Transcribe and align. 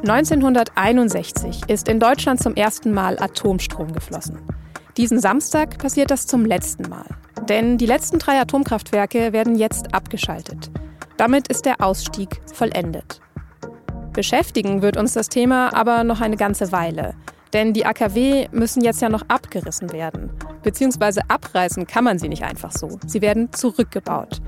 1961 0.00 1.68
ist 1.68 1.86
in 1.86 2.00
Deutschland 2.00 2.42
zum 2.42 2.54
ersten 2.54 2.92
Mal 2.92 3.18
Atomstrom 3.20 3.92
geflossen. 3.92 4.38
Diesen 4.96 5.20
Samstag 5.20 5.76
passiert 5.76 6.10
das 6.10 6.26
zum 6.26 6.46
letzten 6.46 6.88
Mal. 6.88 7.04
Denn 7.50 7.76
die 7.76 7.84
letzten 7.84 8.18
drei 8.18 8.40
Atomkraftwerke 8.40 9.34
werden 9.34 9.56
jetzt 9.56 9.94
abgeschaltet. 9.94 10.70
Damit 11.18 11.48
ist 11.48 11.66
der 11.66 11.82
Ausstieg 11.82 12.40
vollendet. 12.50 13.20
Beschäftigen 14.14 14.80
wird 14.80 14.96
uns 14.96 15.12
das 15.12 15.28
Thema 15.28 15.74
aber 15.74 16.02
noch 16.02 16.22
eine 16.22 16.36
ganze 16.36 16.72
Weile. 16.72 17.14
Denn 17.52 17.74
die 17.74 17.84
AKW 17.84 18.48
müssen 18.52 18.82
jetzt 18.82 19.02
ja 19.02 19.10
noch 19.10 19.24
abgerissen 19.28 19.92
werden. 19.92 20.30
Beziehungsweise 20.62 21.28
abreißen 21.28 21.86
kann 21.86 22.04
man 22.04 22.18
sie 22.18 22.30
nicht 22.30 22.42
einfach 22.42 22.72
so. 22.72 22.98
Sie 23.06 23.20
werden 23.20 23.52
zurückgebaut. 23.52 24.40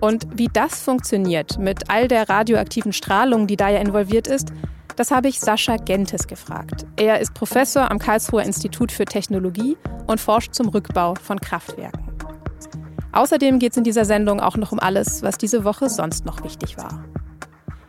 Und 0.00 0.28
wie 0.32 0.48
das 0.52 0.80
funktioniert 0.80 1.58
mit 1.58 1.90
all 1.90 2.06
der 2.06 2.28
radioaktiven 2.28 2.92
Strahlung, 2.92 3.48
die 3.48 3.56
da 3.56 3.70
ja 3.70 3.80
involviert 3.80 4.28
ist, 4.28 4.52
das 4.96 5.10
habe 5.10 5.28
ich 5.28 5.40
Sascha 5.40 5.76
Gentes 5.76 6.26
gefragt. 6.26 6.86
Er 6.96 7.20
ist 7.20 7.34
Professor 7.34 7.90
am 7.90 7.98
Karlsruher 7.98 8.42
Institut 8.42 8.92
für 8.92 9.04
Technologie 9.04 9.76
und 10.06 10.20
forscht 10.20 10.54
zum 10.54 10.68
Rückbau 10.68 11.14
von 11.14 11.40
Kraftwerken. 11.40 12.10
Außerdem 13.12 13.58
geht 13.58 13.72
es 13.72 13.78
in 13.78 13.84
dieser 13.84 14.04
Sendung 14.04 14.40
auch 14.40 14.56
noch 14.56 14.72
um 14.72 14.78
alles, 14.78 15.22
was 15.22 15.36
diese 15.36 15.64
Woche 15.64 15.88
sonst 15.88 16.24
noch 16.24 16.44
wichtig 16.44 16.76
war. 16.76 17.04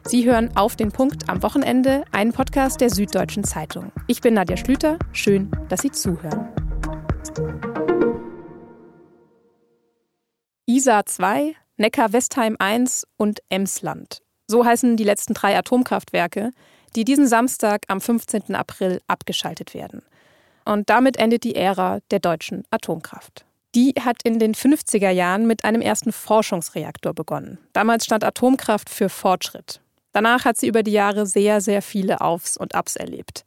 Sie 0.04 0.26
hören 0.26 0.56
auf 0.56 0.76
den 0.76 0.92
Punkt 0.92 1.30
am 1.30 1.44
Wochenende, 1.44 2.04
einen 2.12 2.34
Podcast 2.34 2.82
der 2.82 2.90
Süddeutschen 2.90 3.44
Zeitung. 3.44 3.92
Ich 4.08 4.22
bin 4.22 4.34
Nadja 4.34 4.58
Schlüter. 4.58 4.98
Schön, 5.12 5.52
dass 5.70 5.82
Sie 5.82 5.92
zuhören. 5.92 6.50
Isar 10.66 11.06
2, 11.06 11.56
Neckar-Westheim 11.78 12.56
1 12.58 13.06
und 13.18 13.42
Emsland. 13.50 14.22
So 14.48 14.66
heißen 14.66 14.98
die 14.98 15.04
letzten 15.04 15.34
drei 15.34 15.58
Atomkraftwerke, 15.58 16.52
die 16.96 17.06
diesen 17.06 17.28
Samstag 17.28 17.84
am 17.88 18.02
15. 18.02 18.56
April 18.56 19.02
abgeschaltet 19.08 19.74
werden. 19.74 20.02
Und 20.66 20.90
damit 20.90 21.18
endet 21.18 21.44
die 21.44 21.56
Ära 21.56 22.00
der 22.12 22.20
deutschen 22.20 22.64
Atomkraft. 22.70 23.46
Die 23.74 23.94
hat 24.00 24.18
in 24.24 24.40
den 24.40 24.54
50er 24.54 25.10
Jahren 25.10 25.48
mit 25.48 25.64
einem 25.64 25.82
ersten 25.82 26.12
Forschungsreaktor 26.12 27.14
begonnen. 27.14 27.58
Damals 27.74 28.06
stand 28.06 28.24
Atomkraft 28.24 28.90
für 28.90 29.08
Fortschritt. 29.08 29.80
Danach 30.12 30.44
hat 30.44 30.58
sie 30.58 30.68
über 30.68 30.84
die 30.84 30.92
Jahre 30.92 31.26
sehr, 31.26 31.62
sehr 31.62 31.82
viele 31.82 32.20
Aufs 32.20 32.58
und 32.58 32.76
Abs 32.76 32.98
erlebt. 32.98 33.46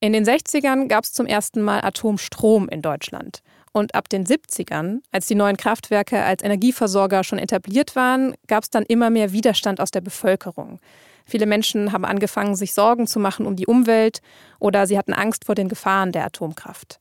In 0.00 0.12
den 0.12 0.24
60ern 0.24 0.88
gab 0.88 1.04
es 1.04 1.12
zum 1.12 1.26
ersten 1.26 1.62
Mal 1.62 1.82
Atomstrom 1.84 2.68
in 2.68 2.82
Deutschland. 2.82 3.42
Und 3.72 3.94
ab 3.94 4.08
den 4.08 4.24
70ern, 4.24 5.00
als 5.10 5.26
die 5.26 5.34
neuen 5.34 5.56
Kraftwerke 5.56 6.22
als 6.22 6.42
Energieversorger 6.42 7.24
schon 7.24 7.38
etabliert 7.38 7.96
waren, 7.96 8.34
gab 8.46 8.62
es 8.62 8.70
dann 8.70 8.84
immer 8.84 9.10
mehr 9.10 9.32
Widerstand 9.32 9.80
aus 9.80 9.90
der 9.90 10.00
Bevölkerung. 10.00 10.78
Viele 11.24 11.46
Menschen 11.46 11.92
haben 11.92 12.04
angefangen, 12.04 12.54
sich 12.54 12.74
Sorgen 12.74 13.06
zu 13.06 13.18
machen 13.18 13.46
um 13.46 13.56
die 13.56 13.66
Umwelt 13.66 14.20
oder 14.58 14.86
sie 14.86 14.98
hatten 14.98 15.14
Angst 15.14 15.44
vor 15.44 15.54
den 15.54 15.68
Gefahren 15.68 16.12
der 16.12 16.24
Atomkraft. 16.26 17.00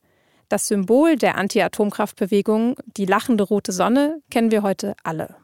Das 0.49 0.67
Symbol 0.67 1.16
der 1.16 1.35
Anti-Atomkraftbewegung, 1.38 2.77
die 2.85 3.05
lachende 3.05 3.44
rote 3.44 3.71
Sonne, 3.71 4.21
kennen 4.29 4.51
wir 4.51 4.61
heute 4.61 4.95
alle. 5.03 5.35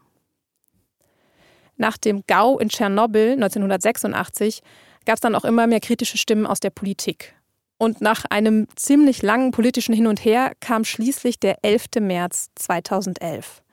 Nach 1.77 1.97
dem 1.97 2.23
GAU 2.27 2.57
in 2.59 2.69
Tschernobyl 2.69 3.31
1986 3.31 4.61
gab 5.05 5.15
es 5.15 5.21
dann 5.21 5.35
auch 5.35 5.45
immer 5.45 5.65
mehr 5.65 5.79
kritische 5.79 6.17
Stimmen 6.17 6.45
aus 6.45 6.59
der 6.59 6.69
Politik. 6.69 7.35
Und 7.77 8.01
nach 8.01 8.25
einem 8.25 8.67
ziemlich 8.75 9.21
langen 9.21 9.51
politischen 9.51 9.95
Hin 9.95 10.07
und 10.07 10.23
Her 10.23 10.51
kam 10.59 10.83
schließlich 10.83 11.39
der 11.39 11.63
11. 11.63 11.85
März 12.01 12.49
2011. 12.55 13.63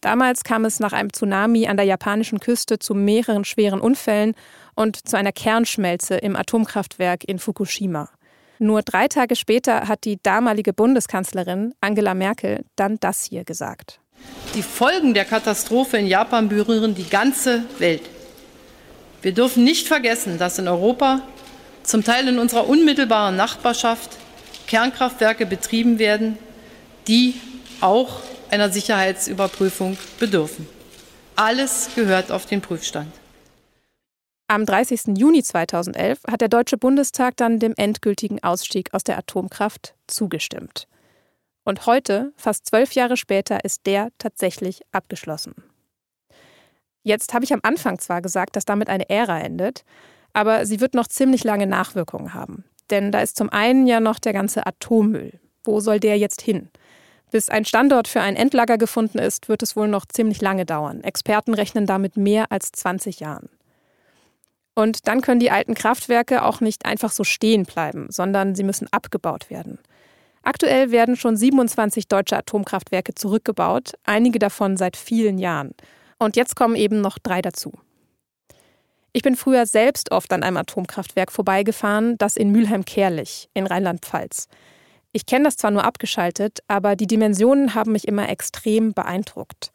Damals 0.00 0.44
kam 0.44 0.64
es 0.64 0.80
nach 0.80 0.92
einem 0.92 1.12
Tsunami 1.12 1.66
an 1.66 1.76
der 1.76 1.86
japanischen 1.86 2.40
Küste 2.40 2.78
zu 2.78 2.94
mehreren 2.94 3.44
schweren 3.44 3.80
Unfällen 3.80 4.34
und 4.74 5.08
zu 5.08 5.16
einer 5.16 5.32
Kernschmelze 5.32 6.16
im 6.16 6.36
Atomkraftwerk 6.36 7.24
in 7.24 7.38
Fukushima. 7.38 8.08
Nur 8.58 8.82
drei 8.82 9.08
Tage 9.08 9.36
später 9.36 9.88
hat 9.88 10.04
die 10.04 10.18
damalige 10.22 10.72
Bundeskanzlerin 10.72 11.74
Angela 11.80 12.14
Merkel 12.14 12.64
dann 12.76 12.98
das 13.00 13.24
hier 13.24 13.44
gesagt. 13.44 14.00
Die 14.54 14.62
Folgen 14.62 15.12
der 15.12 15.26
Katastrophe 15.26 15.98
in 15.98 16.06
Japan 16.06 16.48
berühren 16.48 16.94
die 16.94 17.08
ganze 17.08 17.64
Welt. 17.78 18.02
Wir 19.20 19.32
dürfen 19.32 19.64
nicht 19.64 19.88
vergessen, 19.88 20.38
dass 20.38 20.58
in 20.58 20.68
Europa, 20.68 21.20
zum 21.82 22.04
Teil 22.04 22.28
in 22.28 22.38
unserer 22.38 22.68
unmittelbaren 22.68 23.36
Nachbarschaft, 23.36 24.10
Kernkraftwerke 24.66 25.46
betrieben 25.46 25.98
werden, 25.98 26.38
die 27.08 27.34
auch 27.80 28.20
einer 28.56 28.70
Sicherheitsüberprüfung 28.70 29.98
bedürfen. 30.18 30.66
Alles 31.36 31.90
gehört 31.94 32.32
auf 32.32 32.46
den 32.46 32.62
Prüfstand. 32.62 33.12
Am 34.48 34.64
30. 34.64 35.18
Juni 35.18 35.42
2011 35.42 36.20
hat 36.26 36.40
der 36.40 36.48
Deutsche 36.48 36.78
Bundestag 36.78 37.36
dann 37.36 37.58
dem 37.58 37.74
endgültigen 37.76 38.42
Ausstieg 38.42 38.94
aus 38.94 39.04
der 39.04 39.18
Atomkraft 39.18 39.94
zugestimmt. 40.06 40.88
Und 41.64 41.84
heute, 41.84 42.32
fast 42.36 42.64
zwölf 42.64 42.92
Jahre 42.92 43.18
später, 43.18 43.62
ist 43.62 43.84
der 43.84 44.08
tatsächlich 44.16 44.80
abgeschlossen. 44.90 45.56
Jetzt 47.02 47.34
habe 47.34 47.44
ich 47.44 47.52
am 47.52 47.60
Anfang 47.62 47.98
zwar 47.98 48.22
gesagt, 48.22 48.56
dass 48.56 48.64
damit 48.64 48.88
eine 48.88 49.10
Ära 49.10 49.38
endet, 49.38 49.84
aber 50.32 50.64
sie 50.64 50.80
wird 50.80 50.94
noch 50.94 51.08
ziemlich 51.08 51.44
lange 51.44 51.66
Nachwirkungen 51.66 52.32
haben. 52.32 52.64
Denn 52.88 53.12
da 53.12 53.20
ist 53.20 53.36
zum 53.36 53.50
einen 53.50 53.86
ja 53.86 54.00
noch 54.00 54.18
der 54.18 54.32
ganze 54.32 54.66
Atommüll. 54.66 55.40
Wo 55.62 55.80
soll 55.80 56.00
der 56.00 56.16
jetzt 56.16 56.40
hin? 56.40 56.70
Bis 57.30 57.48
ein 57.48 57.64
Standort 57.64 58.08
für 58.08 58.20
ein 58.20 58.36
Endlager 58.36 58.78
gefunden 58.78 59.18
ist, 59.18 59.48
wird 59.48 59.62
es 59.62 59.76
wohl 59.76 59.88
noch 59.88 60.06
ziemlich 60.06 60.40
lange 60.40 60.64
dauern. 60.64 61.02
Experten 61.02 61.54
rechnen 61.54 61.86
damit 61.86 62.16
mehr 62.16 62.52
als 62.52 62.70
20 62.72 63.20
Jahren. 63.20 63.48
Und 64.74 65.08
dann 65.08 65.22
können 65.22 65.40
die 65.40 65.50
alten 65.50 65.74
Kraftwerke 65.74 66.44
auch 66.44 66.60
nicht 66.60 66.84
einfach 66.84 67.10
so 67.10 67.24
stehen 67.24 67.64
bleiben, 67.64 68.08
sondern 68.10 68.54
sie 68.54 68.62
müssen 68.62 68.88
abgebaut 68.92 69.50
werden. 69.50 69.78
Aktuell 70.42 70.92
werden 70.92 71.16
schon 71.16 71.36
27 71.36 72.06
deutsche 72.06 72.36
Atomkraftwerke 72.36 73.14
zurückgebaut, 73.14 73.94
einige 74.04 74.38
davon 74.38 74.76
seit 74.76 74.96
vielen 74.96 75.38
Jahren. 75.38 75.72
Und 76.18 76.36
jetzt 76.36 76.54
kommen 76.54 76.76
eben 76.76 77.00
noch 77.00 77.18
drei 77.18 77.42
dazu. 77.42 77.72
Ich 79.12 79.22
bin 79.22 79.34
früher 79.34 79.64
selbst 79.64 80.12
oft 80.12 80.32
an 80.32 80.42
einem 80.42 80.58
Atomkraftwerk 80.58 81.32
vorbeigefahren, 81.32 82.18
das 82.18 82.36
in 82.36 82.52
Mülheim-Kerlich 82.52 83.48
in 83.54 83.66
Rheinland-Pfalz. 83.66 84.46
Ich 85.16 85.24
kenne 85.24 85.44
das 85.44 85.56
zwar 85.56 85.70
nur 85.70 85.82
abgeschaltet, 85.82 86.58
aber 86.68 86.94
die 86.94 87.06
Dimensionen 87.06 87.74
haben 87.74 87.92
mich 87.92 88.06
immer 88.06 88.28
extrem 88.28 88.92
beeindruckt. 88.92 89.72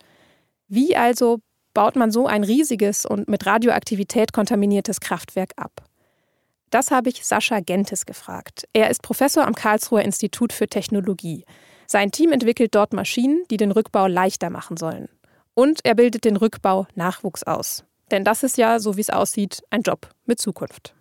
Wie 0.68 0.96
also 0.96 1.40
baut 1.74 1.96
man 1.96 2.12
so 2.12 2.28
ein 2.28 2.44
riesiges 2.44 3.08
und 3.08 3.28
mit 3.28 3.48
Radioaktivität 3.48 4.34
kontaminiertes 4.34 5.00
Kraftwerk 5.00 5.54
ab? 5.56 5.84
Das 6.70 6.92
habe 6.92 7.10
ich 7.10 7.26
Sascha 7.26 7.60
Gentes 7.60 8.06
gefragt. 8.06 8.66
Er 8.74 8.92
ist 8.92 9.02
Professor 9.02 9.48
am 9.48 9.56
Karlsruher 9.56 10.04
Institut 10.04 10.54
für 10.54 10.68
Technologie. 10.68 11.44
Sein 11.88 12.12
Team 12.12 12.34
entwickelt 12.34 12.76
dort 12.76 12.94
Maschinen, 12.94 13.44
die 13.50 13.58
den 13.58 13.72
Rückbau 13.72 14.06
leichter 14.06 14.52
machen 14.52 14.78
sollen. 14.78 15.10
Und 15.56 15.84
er 15.84 15.96
bildet 15.96 16.24
den 16.24 16.38
Rückbau 16.38 16.86
Nachwuchs 16.94 17.42
aus. 17.42 17.84
Denn 18.12 18.24
das 18.24 18.44
ist 18.44 18.60
ja, 18.60 18.78
so 18.78 18.96
wie 18.96 19.02
es 19.02 19.10
aussieht, 19.10 19.64
ein 19.72 19.82
Job 19.82 20.08
mit 20.28 20.40
Zukunft. 20.40 20.94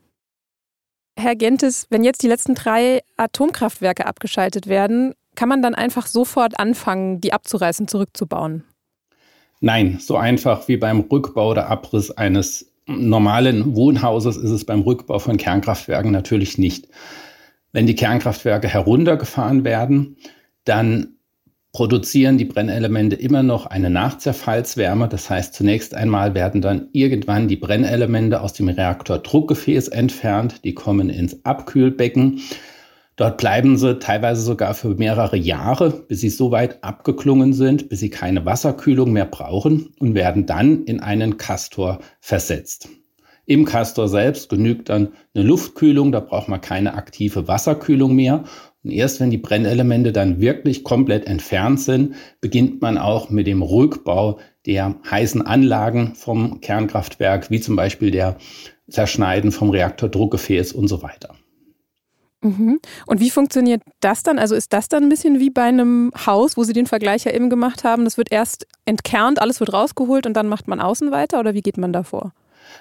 Herr 1.19 1.37
Gentes, 1.37 1.87
wenn 1.91 2.05
jetzt 2.05 2.23
die 2.23 2.29
letzten 2.29 2.55
drei 2.55 3.01
Atomkraftwerke 3.17 4.07
abgeschaltet 4.07 4.67
werden, 4.67 5.15
kann 5.35 5.49
man 5.49 5.63
dann 5.63 5.75
einfach 5.75 6.07
sofort 6.07 6.59
anfangen, 6.59 7.21
die 7.21 7.33
abzureißen, 7.33 7.89
zurückzubauen? 7.89 8.65
Nein, 9.61 9.99
so 10.01 10.17
einfach 10.17 10.69
wie 10.69 10.77
beim 10.77 11.01
Rückbau 11.01 11.51
oder 11.51 11.69
Abriss 11.69 12.11
eines 12.11 12.73
normalen 12.87 13.77
Wohnhauses 13.77 14.37
ist 14.37 14.51
es 14.51 14.65
beim 14.65 14.81
Rückbau 14.81 15.19
von 15.19 15.37
Kernkraftwerken 15.37 16.11
natürlich 16.11 16.59
nicht. 16.59 16.89
Wenn 17.73 17.87
die 17.87 17.95
Kernkraftwerke 17.95 18.69
heruntergefahren 18.69 19.65
werden, 19.65 20.17
dann 20.65 21.17
produzieren 21.73 22.37
die 22.37 22.45
Brennelemente 22.45 23.17
immer 23.17 23.43
noch 23.43 23.67
eine 23.67 23.91
Nachzerfallswärme. 23.91 25.09
Das 25.09 25.31
heißt, 25.31 25.55
zunächst 25.55 25.95
einmal 25.95 26.35
werden 26.35 26.61
dann 26.61 26.89
irgendwann 26.93 27.49
die 27.49 27.57
Brennelemente 27.57 28.41
aus 28.41 28.53
dem 28.53 28.69
Reaktordruckgefäß 28.69 29.89
entfernt. 29.89 30.65
Die 30.65 30.75
kommen 30.75 31.11
ins 31.11 31.45
Abkühlbecken. 31.45 32.41
Dort 33.17 33.37
bleiben 33.37 33.77
sie 33.77 33.99
teilweise 33.99 34.41
sogar 34.41 34.73
für 34.73 34.95
mehrere 34.95 35.37
Jahre, 35.37 35.91
bis 35.91 36.23
sie 36.23 36.31
so 36.31 36.51
weit 36.53 36.83
abgeklungen 36.83 37.53
sind, 37.53 37.91
bis 37.91 38.01
sie 38.01 38.09
keine 38.09 38.47
Wasserkühlung 38.47 39.13
mehr 39.13 39.27
brauchen 39.27 39.93
und 39.99 40.15
werden 40.15 40.47
dann 40.47 40.85
in 40.85 41.01
einen 41.01 41.37
Kastor 41.37 42.01
versetzt. 42.21 42.89
Im 43.45 43.65
Kastor 43.65 44.09
selbst 44.09 44.49
genügt 44.49 44.89
dann 44.89 45.09
eine 45.35 45.45
Luftkühlung, 45.45 46.13
da 46.13 46.21
braucht 46.21 46.49
man 46.49 46.61
keine 46.61 46.95
aktive 46.95 47.47
Wasserkühlung 47.47 48.15
mehr. 48.15 48.45
Und 48.83 48.93
erst 48.93 49.21
wenn 49.21 49.31
die 49.31 49.39
Brennelemente 49.39 50.13
dann 50.13 50.41
wirklich 50.41 50.85
komplett 50.85 51.27
entfernt 51.27 51.81
sind, 51.81 52.15
beginnt 52.41 52.81
man 52.81 52.97
auch 52.97 53.29
mit 53.31 53.47
dem 53.47 53.63
Rückbau 53.63 54.39
der 54.67 54.97
heißen 55.11 55.43
Anlagen 55.43 56.15
vom 56.15 56.61
Kernkraftwerk, 56.61 57.51
wie 57.51 57.61
zum 57.61 57.77
Beispiel 57.77 58.11
der 58.11 58.37
Zerschneiden 58.89 59.53
vom 59.53 59.71
Reaktordruckgefäß 59.71 60.73
und 60.73 60.89
so 60.89 61.03
weiter. 61.03 61.35
Mhm. 62.43 62.81
Und 63.07 63.21
wie 63.21 63.31
funktioniert 63.31 63.83
das 64.01 64.23
dann? 64.23 64.39
Also 64.39 64.55
ist 64.55 64.73
das 64.73 64.89
dann 64.89 65.05
ein 65.05 65.09
bisschen 65.11 65.41
wie 65.41 65.51
bei 65.51 65.65
einem 65.65 66.11
Haus, 66.27 66.57
wo 66.57 66.65
Sie 66.65 66.73
den 66.73 66.87
Vergleich 66.87 67.25
ja 67.25 67.33
eben 67.33 67.51
gemacht 67.51 67.85
haben? 67.85 68.05
Das 68.05 68.17
wird 68.17 68.33
erst 68.33 68.67
entkernt, 68.87 69.41
alles 69.43 69.61
wird 69.61 69.73
rausgeholt 69.73 70.27
und 70.27 70.35
dann 70.35 70.49
macht 70.49 70.67
man 70.67 70.81
außen 70.81 71.11
weiter 71.11 71.39
oder 71.39 71.53
wie 71.53 71.61
geht 71.61 71.77
man 71.77 71.93
da 71.93 72.03
vor? 72.03 72.33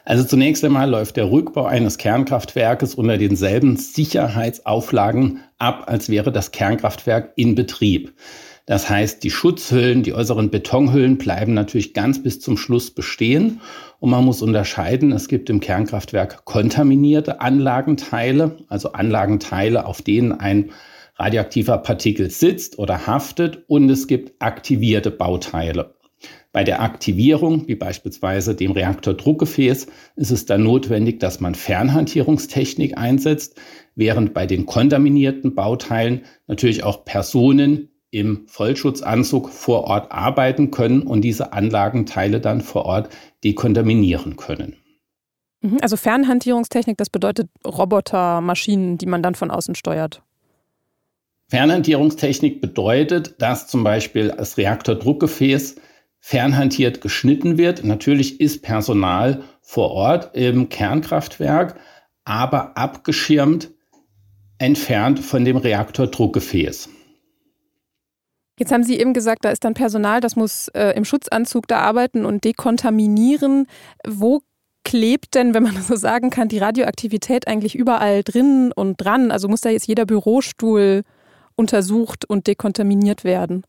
Also 0.06 0.24
zunächst 0.24 0.64
einmal 0.64 0.90
läuft 0.90 1.18
der 1.18 1.32
Rückbau 1.32 1.66
eines 1.66 1.98
Kernkraftwerkes 1.98 2.96
unter 2.96 3.18
denselben 3.18 3.78
Sicherheitsauflagen 3.78 5.42
ab, 5.58 5.84
als 5.88 6.10
wäre 6.10 6.32
das 6.32 6.52
Kernkraftwerk 6.52 7.34
in 7.36 7.56
Betrieb. 7.56 8.14
Das 8.70 8.88
heißt, 8.88 9.24
die 9.24 9.32
Schutzhüllen, 9.32 10.04
die 10.04 10.14
äußeren 10.14 10.52
Betonhüllen 10.52 11.18
bleiben 11.18 11.56
natürlich 11.56 11.96
ganz 11.96 12.22
bis 12.22 12.40
zum 12.40 12.56
Schluss 12.56 12.92
bestehen. 12.92 13.62
Und 14.00 14.12
man 14.12 14.24
muss 14.24 14.44
unterscheiden, 14.44 15.12
es 15.12 15.28
gibt 15.28 15.50
im 15.50 15.60
Kernkraftwerk 15.60 16.46
kontaminierte 16.46 17.42
Anlagenteile, 17.42 18.58
also 18.68 18.92
Anlagenteile, 18.92 19.88
auf 19.88 20.04
denen 20.04 20.34
ein 20.34 20.70
radioaktiver 21.16 21.80
Partikel 21.80 22.30
sitzt 22.30 22.78
oder 22.78 23.08
haftet. 23.08 23.64
Und 23.66 23.90
es 23.90 24.06
gibt 24.06 24.40
aktivierte 24.40 25.10
Bauteile. 25.10 25.96
Bei 26.52 26.64
der 26.64 26.82
Aktivierung, 26.82 27.68
wie 27.68 27.76
beispielsweise 27.76 28.56
dem 28.56 28.72
Reaktordruckgefäß, 28.72 29.88
ist 30.16 30.32
es 30.32 30.46
dann 30.46 30.64
notwendig, 30.64 31.20
dass 31.20 31.40
man 31.40 31.54
Fernhantierungstechnik 31.54 32.98
einsetzt, 32.98 33.60
während 33.96 34.34
bei 34.34 34.48
den 34.48 34.66
kontaminierten 34.66 35.54
Bauteilen 35.54 36.22
natürlich 36.48 36.84
auch 36.84 37.06
Personen 37.06 37.90
im 38.12 38.48
Vollschutzanzug 38.48 39.50
vor 39.50 39.84
Ort 39.84 40.12
arbeiten 40.12 40.72
können 40.72 41.04
und 41.04 41.22
diese 41.22 41.54
Anlagenteile 41.54 42.40
dann 42.40 42.62
vor 42.62 42.86
Ort 42.86 43.10
dekontaminieren 43.44 44.36
können. 44.36 44.78
Mhm, 45.62 45.78
also 45.82 45.98
Fernhantierungstechnik, 45.98 46.98
das 46.98 47.12
bedeutet 47.12 47.50
Roboter, 47.66 48.42
Maschinen, 48.42 48.98
die 48.98 49.06
man 49.06 49.22
dann 49.22 49.36
von 49.36 49.52
außen 49.52 49.76
steuert. 49.76 50.24
Fernhantierungstechnik 51.50 52.62
bedeutet, 52.62 53.40
dass 53.40 53.68
zum 53.68 53.84
Beispiel 53.84 54.34
das 54.36 54.58
Reaktordruckgefäß 54.58 55.76
fernhantiert 56.20 57.02
geschnitten 57.02 57.58
wird. 57.58 57.84
Natürlich 57.84 58.40
ist 58.42 58.62
Personal 58.62 59.44
vor 59.62 59.92
Ort 59.92 60.36
im 60.36 60.70
Kernkraftwerk, 60.70 61.80
aber 62.26 62.78
abgeschirmt 62.78 63.72
entfernt 64.58 65.20
von 65.20 65.46
dem 65.46 65.58
Reaktordruckgefäß. 65.58 66.90
Jetzt 68.60 68.74
haben 68.74 68.84
Sie 68.84 69.00
eben 69.00 69.14
gesagt, 69.14 69.46
da 69.46 69.52
ist 69.52 69.64
dann 69.64 69.74
Personal, 69.74 70.20
das 70.20 70.36
muss 70.36 70.68
äh, 70.70 70.90
im 70.90 71.06
Schutzanzug 71.06 71.66
da 71.68 71.80
arbeiten 71.80 72.26
und 72.26 72.44
dekontaminieren. 72.44 73.68
Wo 74.06 74.42
klebt 74.84 75.36
denn, 75.36 75.54
wenn 75.54 75.64
man 75.64 75.76
das 75.76 75.88
so 75.88 75.96
sagen 75.96 76.30
kann, 76.30 76.50
die 76.50 76.58
Radioaktivität 76.58 77.48
eigentlich 77.48 77.76
überall 77.76 78.22
drin 78.22 78.74
und 78.76 78.98
dran? 78.98 79.32
Also 79.32 79.48
muss 79.48 79.62
da 79.62 79.70
jetzt 79.70 79.88
jeder 79.88 80.06
Bürostuhl 80.06 81.04
untersucht 81.56 82.26
und 82.30 82.48
dekontaminiert 82.48 83.24
werden? 83.24 83.64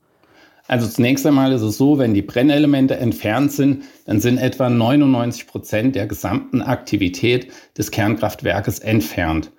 Also 0.67 0.87
zunächst 0.87 1.25
einmal 1.25 1.51
ist 1.51 1.61
es 1.61 1.77
so, 1.77 1.97
wenn 1.97 2.13
die 2.13 2.21
Brennelemente 2.21 2.97
entfernt 2.97 3.51
sind, 3.51 3.83
dann 4.05 4.19
sind 4.19 4.37
etwa 4.37 4.69
99 4.69 5.47
Prozent 5.47 5.95
der 5.95 6.07
gesamten 6.07 6.61
Aktivität 6.61 7.51
des 7.77 7.91
Kernkraftwerkes 7.91 8.79
entfernt. 8.79 9.51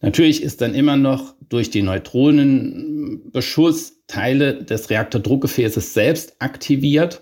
Natürlich 0.00 0.42
ist 0.42 0.60
dann 0.60 0.74
immer 0.74 0.96
noch 0.96 1.34
durch 1.48 1.70
die 1.70 1.82
Neutronenbeschuss 1.82 3.96
Teile 4.06 4.62
des 4.62 4.90
Reaktordruckgefäßes 4.90 5.94
selbst 5.94 6.36
aktiviert. 6.38 7.20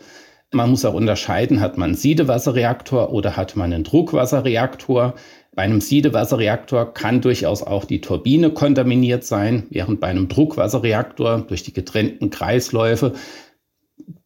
Man 0.52 0.70
muss 0.70 0.84
auch 0.84 0.94
unterscheiden, 0.94 1.60
hat 1.60 1.78
man 1.78 1.90
einen 1.90 1.96
Siedewasserreaktor 1.96 3.12
oder 3.12 3.36
hat 3.36 3.56
man 3.56 3.72
einen 3.72 3.84
Druckwasserreaktor. 3.84 5.14
Bei 5.54 5.62
einem 5.62 5.80
Siedewasserreaktor 5.80 6.92
kann 6.94 7.20
durchaus 7.20 7.62
auch 7.62 7.84
die 7.84 8.00
Turbine 8.00 8.50
kontaminiert 8.50 9.24
sein, 9.24 9.66
während 9.70 10.00
bei 10.00 10.08
einem 10.08 10.28
Druckwasserreaktor 10.28 11.44
durch 11.46 11.62
die 11.62 11.72
getrennten 11.72 12.30
Kreisläufe 12.30 13.12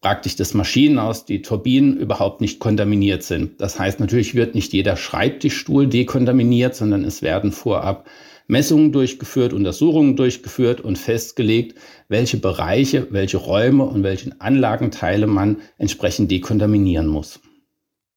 praktisch 0.00 0.36
das 0.36 0.54
Maschinenhaus, 0.54 1.26
die 1.26 1.42
Turbinen 1.42 1.98
überhaupt 1.98 2.40
nicht 2.40 2.60
kontaminiert 2.60 3.22
sind. 3.22 3.60
Das 3.60 3.78
heißt, 3.78 4.00
natürlich 4.00 4.34
wird 4.34 4.54
nicht 4.54 4.72
jeder 4.72 4.96
Schreibtischstuhl 4.96 5.86
dekontaminiert, 5.86 6.74
sondern 6.74 7.04
es 7.04 7.20
werden 7.20 7.52
vorab 7.52 8.08
Messungen 8.46 8.92
durchgeführt, 8.92 9.52
Untersuchungen 9.52 10.16
durchgeführt 10.16 10.80
und 10.80 10.96
festgelegt, 10.96 11.78
welche 12.08 12.38
Bereiche, 12.38 13.08
welche 13.10 13.36
Räume 13.36 13.84
und 13.84 14.02
welche 14.02 14.32
Anlagenteile 14.40 15.26
man 15.26 15.58
entsprechend 15.76 16.30
dekontaminieren 16.30 17.06
muss. 17.06 17.40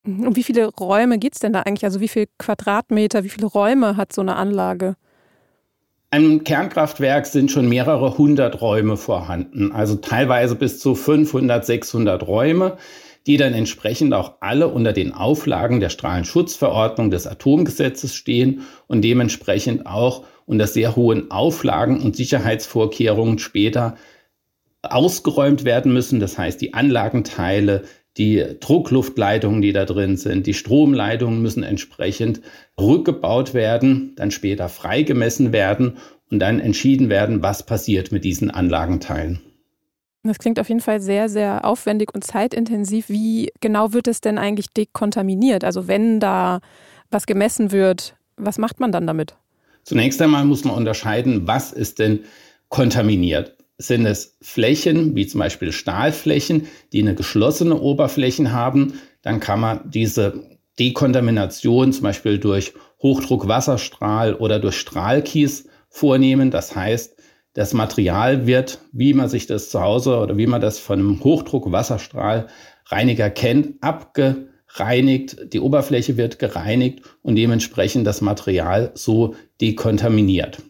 Um 0.06 0.36
wie 0.36 0.44
viele 0.44 0.68
Räume 0.68 1.20
geht 1.20 1.34
es 1.34 1.40
denn 1.40 1.54
da 1.54 1.62
eigentlich? 1.62 1.86
Also 1.86 2.00
wie 2.00 2.08
viele 2.08 2.28
Quadratmeter, 2.40 3.24
wie 3.24 3.30
viele 3.30 3.48
Räume 3.48 3.98
hat 3.98 4.14
so 4.14 4.22
eine 4.22 4.36
Anlage? 4.36 4.96
Einem 6.10 6.44
Kernkraftwerk 6.44 7.26
sind 7.26 7.52
schon 7.52 7.70
mehrere 7.70 8.18
hundert 8.18 8.62
Räume 8.62 8.98
vorhanden, 8.98 9.72
also 9.72 9.96
teilweise 9.96 10.56
bis 10.56 10.80
zu 10.80 10.94
500, 10.94 11.66
600 11.66 12.28
Räume 12.28 12.78
die 13.28 13.38
dann 13.38 13.54
entsprechend 13.54 14.14
auch 14.14 14.36
alle 14.40 14.68
unter 14.68 14.94
den 14.94 15.14
Auflagen 15.14 15.80
der 15.80 15.90
Strahlenschutzverordnung 15.90 17.12
des 17.12 17.28
Atomgesetzes 17.28 18.16
stehen 18.16 18.64
und 18.88 19.04
dementsprechend 19.04 19.86
auch 19.86 20.26
unter 20.46 20.68
sehr 20.68 20.96
hohen 20.96 21.30
Auflagen 21.30 22.02
und 22.02 22.16
Sicherheitsvorkehrungen 22.16 23.38
später 23.38 23.96
ausgeräumt 24.82 25.64
werden 25.64 25.94
müssen. 25.94 26.20
Das 26.20 26.38
heißt, 26.38 26.60
die 26.60 26.74
Anlagenteile, 26.74 27.84
die 28.18 28.44
Druckluftleitungen, 28.60 29.62
die 29.62 29.74
da 29.74 29.86
drin 29.86 30.18
sind, 30.18 30.46
die 30.48 30.54
Stromleitungen 30.54 31.42
müssen 31.42 31.64
entsprechend 31.64 32.42
rückgebaut 32.80 33.54
werden, 33.54 34.14
dann 34.16 34.32
später 34.32 34.70
freigemessen 34.70 35.54
werden 35.54 35.98
und 36.30 36.40
dann 36.40 36.60
entschieden 36.60 37.10
werden, 37.10 37.42
was 37.42 37.66
passiert 37.66 38.12
mit 38.12 38.24
diesen 38.24 38.52
Anlagenteilen. 38.52 39.42
Das 40.24 40.38
klingt 40.38 40.60
auf 40.60 40.70
jeden 40.70 40.82
Fall 40.82 41.02
sehr, 41.02 41.30
sehr 41.30 41.66
aufwendig 41.66 42.14
und 42.14 42.24
zeitintensiv. 42.24 43.10
Wie 43.10 43.52
genau 43.60 43.94
wird 43.94 44.08
es 44.08 44.22
denn 44.22 44.38
eigentlich 44.38 44.70
dekontaminiert? 44.70 45.64
Also 45.64 45.88
wenn 45.88 46.20
da 46.20 46.60
was 47.10 47.26
gemessen 47.26 47.72
wird, 47.72 48.16
was 48.38 48.58
macht 48.58 48.80
man 48.80 48.92
dann 48.92 49.08
damit? 49.08 49.36
Zunächst 49.84 50.22
einmal 50.22 50.46
muss 50.46 50.64
man 50.64 50.76
unterscheiden, 50.76 51.48
was 51.48 51.72
ist 51.72 51.98
denn 51.98 52.20
kontaminiert. 52.70 53.58
Sind 53.82 54.06
es 54.06 54.38
Flächen, 54.42 55.16
wie 55.16 55.26
zum 55.26 55.40
Beispiel 55.40 55.72
Stahlflächen, 55.72 56.68
die 56.94 57.02
eine 57.02 57.16
geschlossene 57.16 57.80
Oberflächen 57.80 58.52
haben, 58.52 58.94
dann 59.24 59.40
kann 59.40 59.60
man 59.60 59.90
diese 59.90 60.60
Dekontamination 60.78 61.92
zum 61.92 62.04
Beispiel 62.04 62.38
durch 62.38 62.74
Hochdruckwasserstrahl 63.02 64.36
oder 64.36 64.60
durch 64.60 64.78
Strahlkies 64.78 65.68
vornehmen. 65.90 66.52
Das 66.52 66.76
heißt, 66.76 67.16
das 67.54 67.74
Material 67.74 68.46
wird, 68.46 68.82
wie 68.92 69.16
man 69.16 69.30
sich 69.30 69.48
das 69.48 69.72
zu 69.72 69.82
Hause 69.82 70.20
oder 70.20 70.38
wie 70.38 70.48
man 70.48 70.62
das 70.62 70.78
von 70.78 71.00
einem 71.00 71.24
Hochdruckwasserstrahlreiniger 71.24 73.32
kennt, 73.32 73.82
abgereinigt. 73.82 75.54
Die 75.54 75.60
Oberfläche 75.60 76.18
wird 76.18 76.38
gereinigt 76.38 77.02
und 77.24 77.36
dementsprechend 77.36 78.06
das 78.06 78.22
Material 78.22 78.92
so 78.94 79.34
dekontaminiert. 79.60 80.62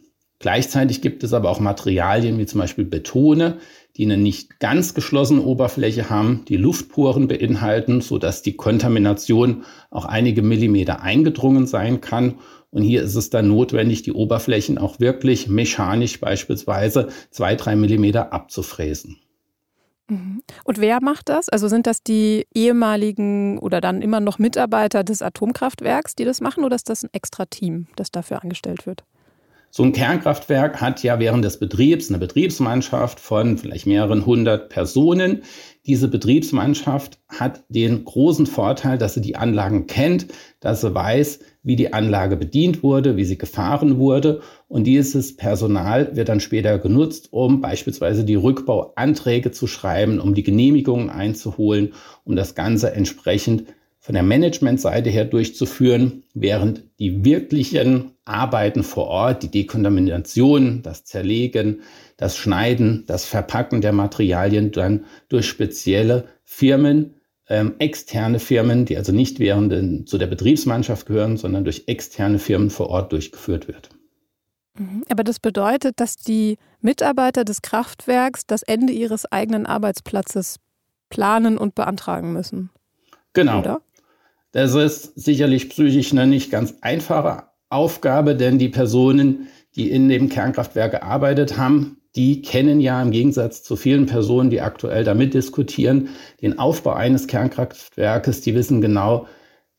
Gleichzeitig 0.42 1.02
gibt 1.02 1.24
es 1.24 1.34
aber 1.34 1.50
auch 1.50 1.60
Materialien 1.60 2.38
wie 2.38 2.46
zum 2.46 2.60
Beispiel 2.60 2.86
Betone, 2.86 3.58
die 3.98 4.06
eine 4.06 4.18
nicht 4.18 4.60
ganz 4.60 4.94
geschlossene 4.94 5.42
Oberfläche 5.42 6.10
haben, 6.10 6.46
die 6.48 6.58
Luftporen 6.58 7.28
beinhalten, 7.28 8.02
sodass 8.02 8.42
die 8.42 8.56
Kontamination 8.56 9.64
auch 9.90 10.06
einige 10.06 10.42
Millimeter 10.42 11.02
eingedrungen 11.02 11.68
sein 11.68 12.02
kann 12.02 12.36
und 12.72 12.84
hier 12.84 13.04
ist 13.04 13.16
es 13.16 13.30
dann 13.30 13.50
notwendig, 13.50 14.02
die 14.02 14.14
Oberflächen 14.14 14.78
auch 14.78 15.00
wirklich 15.00 15.48
mechanisch 15.48 16.20
beispielsweise 16.20 17.10
zwei, 17.30 17.56
drei 17.56 17.76
Millimeter 17.76 18.32
abzufräsen. 18.32 19.20
Mhm. 20.08 20.42
Und 20.64 20.80
wer 20.80 21.02
macht 21.02 21.28
das? 21.28 21.50
Also 21.50 21.68
sind 21.68 21.86
das 21.86 22.02
die 22.02 22.48
ehemaligen 22.54 23.60
oder 23.60 23.82
dann 23.82 24.02
immer 24.02 24.22
noch 24.22 24.40
Mitarbeiter 24.40 25.04
des 25.04 25.22
Atomkraftwerks, 25.22 26.16
die 26.16 26.24
das 26.24 26.40
machen, 26.40 26.64
oder 26.64 26.78
ist 26.78 26.90
das 26.90 27.04
ein 27.04 27.10
extra 27.12 27.46
Team, 27.46 27.88
das 27.98 28.10
dafür 28.10 28.42
angestellt 28.42 28.86
wird? 28.86 29.04
So 29.74 29.84
ein 29.84 29.94
Kernkraftwerk 29.94 30.82
hat 30.82 31.02
ja 31.02 31.18
während 31.20 31.46
des 31.46 31.58
Betriebs 31.58 32.10
eine 32.10 32.18
Betriebsmannschaft 32.18 33.22
von 33.22 33.58
vielleicht 33.58 33.88
mehreren 33.88 34.26
hundert 34.26 34.68
Personen. 34.68 35.44
Diese 35.86 36.10
Betriebsmannschaft 36.10 37.20
hat 37.30 37.64
den 37.70 38.04
großen 38.04 38.48
Vorteil, 38.48 38.98
dass 38.98 39.14
sie 39.14 39.22
die 39.22 39.38
Anlagen 39.38 39.88
kennt, 39.88 40.28
dass 40.60 40.82
sie 40.82 40.94
weiß, 40.94 41.40
wie 41.64 41.78
die 41.78 41.94
Anlage 41.94 42.36
bedient 42.36 42.84
wurde, 42.84 43.16
wie 43.16 43.24
sie 43.24 43.38
gefahren 43.38 43.98
wurde. 43.98 44.42
Und 44.68 44.84
dieses 44.84 45.38
Personal 45.38 46.18
wird 46.18 46.28
dann 46.28 46.42
später 46.42 46.78
genutzt, 46.78 47.30
um 47.32 47.62
beispielsweise 47.62 48.26
die 48.26 48.36
Rückbauanträge 48.36 49.52
zu 49.52 49.68
schreiben, 49.68 50.20
um 50.20 50.34
die 50.34 50.44
Genehmigungen 50.44 51.10
einzuholen, 51.10 51.94
um 52.26 52.36
das 52.36 52.56
Ganze 52.56 52.92
entsprechend 52.94 53.64
von 54.02 54.14
der 54.14 54.24
Managementseite 54.24 55.12
her 55.12 55.26
durchzuführen, 55.26 56.24
während 56.34 56.84
die 56.98 57.24
wirklichen 57.24 58.16
Arbeiten 58.26 58.84
vor 58.84 59.06
Ort, 59.08 59.44
die 59.44 59.52
Dekontamination, 59.52 60.82
das 60.82 61.06
Zerlegen, 61.06 61.82
das 62.18 62.36
Schneiden, 62.36 63.04
das 63.06 63.26
Verpacken 63.26 63.82
der 63.82 63.94
Materialien 63.94 64.72
dann 64.72 65.06
durch 65.30 65.46
spezielle 65.46 66.26
Firmen, 66.44 67.14
ähm, 67.48 67.76
externe 67.78 68.40
Firmen, 68.40 68.86
die 68.86 68.98
also 68.98 69.12
nicht 69.12 69.40
während 69.40 70.10
zu 70.10 70.18
der 70.18 70.28
Betriebsmannschaft 70.28 71.06
gehören, 71.06 71.38
sondern 71.38 71.64
durch 71.64 71.84
externe 71.86 72.40
Firmen 72.40 72.72
vor 72.72 72.90
Ort 72.90 73.12
durchgeführt 73.12 73.68
wird. 73.68 73.90
Mhm. 74.80 75.04
Aber 75.10 75.24
das 75.24 75.40
bedeutet, 75.40 76.00
dass 76.00 76.16
die 76.16 76.58
Mitarbeiter 76.80 77.46
des 77.46 77.62
Kraftwerks 77.62 78.48
das 78.48 78.64
Ende 78.64 78.94
ihres 78.94 79.32
eigenen 79.32 79.68
Arbeitsplatzes 79.68 80.58
planen 81.10 81.60
und 81.60 81.76
beantragen 81.76 82.34
müssen. 82.34 82.72
Genau. 83.34 83.60
Oder? 83.60 83.82
Das 84.52 84.76
ist 84.76 85.14
sicherlich 85.20 85.70
psychisch 85.70 86.12
eine 86.12 86.28
nicht 86.28 86.52
ganz 86.52 86.76
einfache 86.82 87.44
Aufgabe, 87.70 88.36
denn 88.36 88.60
die 88.60 88.70
Personen, 88.70 89.48
die 89.76 89.90
in 89.90 90.10
dem 90.10 90.28
Kernkraftwerk 90.28 90.92
gearbeitet 90.92 91.58
haben, 91.58 92.02
die 92.16 92.42
kennen 92.42 92.82
ja 92.82 93.02
im 93.02 93.12
Gegensatz 93.12 93.64
zu 93.64 93.78
vielen 93.78 94.06
Personen, 94.06 94.50
die 94.50 94.60
aktuell 94.60 95.06
damit 95.06 95.34
diskutieren, 95.34 96.10
den 96.42 96.60
Aufbau 96.60 96.92
eines 96.92 97.28
Kernkraftwerkes. 97.28 98.42
Die 98.42 98.54
wissen 98.54 98.82
genau, 98.82 99.28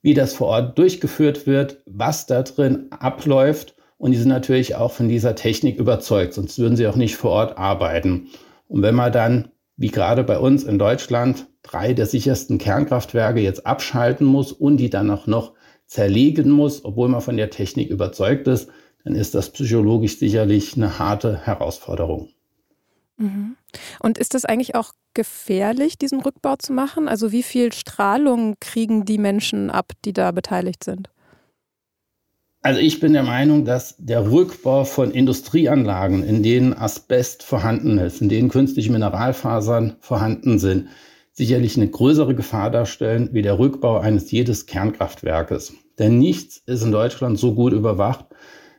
wie 0.00 0.14
das 0.14 0.33
vor 0.33 0.49
Ort 0.49 0.79
durchgeführt 0.79 1.47
wird, 1.47 1.83
was 1.85 2.25
da 2.26 2.43
drin 2.43 2.87
abläuft. 2.91 3.75
Und 3.99 4.12
die 4.12 4.19
sind 4.19 4.31
natürlich 4.31 4.75
auch 4.75 4.93
von 4.93 5.09
dieser 5.09 5.35
Technik 5.35 5.79
überzeugt, 5.79 6.33
sonst 6.33 6.59
würden 6.59 6.76
sie 6.76 6.87
auch 6.87 6.97
nicht 6.97 7.17
vor 7.17 7.33
Ort 7.33 7.59
arbeiten. 7.59 8.29
Und 8.67 8.81
wenn 8.81 8.95
man 8.95 9.12
dann, 9.12 9.50
wie 9.76 9.91
gerade 9.91 10.25
bei 10.25 10.38
uns 10.38 10.64
in 10.64 10.79
Deutschland, 10.79 11.47
drei 11.62 11.92
der 11.92 12.07
sichersten 12.07 12.59
Kernkraftwerke 12.59 13.40
jetzt 13.40 13.66
abschalten 13.66 14.26
muss 14.26 14.52
und 14.52 14.76
die 14.78 14.90
dann 14.90 15.11
auch 15.11 15.26
noch 15.26 15.54
zerlegen 15.87 16.50
muss, 16.50 16.85
obwohl 16.85 17.09
man 17.09 17.21
von 17.21 17.37
der 17.37 17.50
Technik 17.50 17.90
überzeugt 17.90 18.49
ist, 18.49 18.69
dann 19.04 19.14
ist 19.14 19.35
das 19.35 19.50
psychologisch 19.50 20.19
sicherlich 20.19 20.76
eine 20.76 20.99
harte 20.99 21.45
Herausforderung. 21.45 22.31
Mhm. 23.16 23.57
Und 24.00 24.19
ist 24.19 24.35
das 24.35 24.45
eigentlich 24.45 24.75
auch 24.75 24.92
gefährlich, 25.14 25.99
diesen 25.99 26.21
Rückbau 26.21 26.57
zu 26.57 26.73
machen? 26.73 27.09
Also 27.09 27.33
wie 27.33 27.42
viel 27.42 27.73
Strahlung 27.73 28.57
kriegen 28.61 29.04
die 29.04 29.19
Menschen 29.19 29.71
ab, 29.71 29.92
die 30.04 30.12
da 30.12 30.31
beteiligt 30.31 30.85
sind? 30.85 31.11
Also 32.64 32.81
ich 32.81 33.00
bin 33.00 33.12
der 33.12 33.25
Meinung, 33.25 33.64
dass 33.64 33.97
der 33.99 34.31
Rückbau 34.31 34.85
von 34.85 35.11
Industrieanlagen, 35.11 36.23
in 36.23 36.45
denen 36.45 36.75
Asbest 36.75 37.42
vorhanden 37.42 37.99
ist, 37.99 38.21
in 38.21 38.28
denen 38.28 38.50
künstliche 38.50 38.92
Mineralfasern 38.92 39.97
vorhanden 39.99 40.61
sind, 40.61 40.88
sicherlich 41.33 41.77
eine 41.77 41.89
größere 41.89 42.35
Gefahr 42.35 42.71
darstellen 42.71 43.31
wie 43.33 43.43
der 43.43 43.59
Rückbau 43.59 43.99
eines 43.99 44.31
jedes 44.31 44.67
Kernkraftwerkes. 44.67 45.75
Denn 45.99 46.19
nichts 46.19 46.62
ist 46.67 46.83
in 46.83 46.93
Deutschland 46.93 47.39
so 47.39 47.55
gut 47.55 47.73
überwacht 47.73 48.27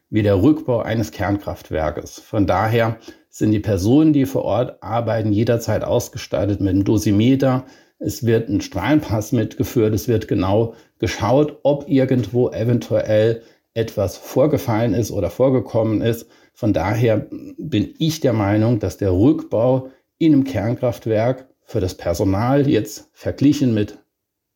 wie 0.09 0.21
der 0.21 0.41
Rückbau 0.41 0.81
eines 0.81 1.11
Kernkraftwerkes. 1.11 2.19
Von 2.19 2.45
daher 2.45 2.97
sind 3.29 3.51
die 3.51 3.59
Personen, 3.59 4.13
die 4.13 4.27
vor 4.27 4.43
Ort 4.43 4.83
arbeiten, 4.83 5.33
jederzeit 5.33 5.83
ausgestattet 5.83 6.61
mit 6.61 6.69
einem 6.69 6.83
Dosimeter. 6.83 7.65
Es 7.97 8.23
wird 8.23 8.47
ein 8.47 8.61
Strahlenpass 8.61 9.31
mitgeführt. 9.31 9.95
Es 9.95 10.07
wird 10.07 10.27
genau 10.27 10.75
geschaut, 10.99 11.57
ob 11.63 11.89
irgendwo 11.89 12.49
eventuell 12.49 13.41
etwas 13.73 14.17
vorgefallen 14.17 14.93
ist 14.93 15.09
oder 15.09 15.31
vorgekommen 15.31 16.01
ist. 16.01 16.27
Von 16.53 16.73
daher 16.73 17.27
bin 17.57 17.95
ich 17.97 18.19
der 18.19 18.33
Meinung, 18.33 18.77
dass 18.77 18.97
der 18.97 19.11
Rückbau 19.11 19.89
in 20.19 20.33
einem 20.33 20.43
Kernkraftwerk 20.43 21.47
für 21.65 21.79
das 21.79 21.95
Personal 21.95 22.69
jetzt 22.69 23.09
verglichen 23.13 23.73
mit 23.73 23.97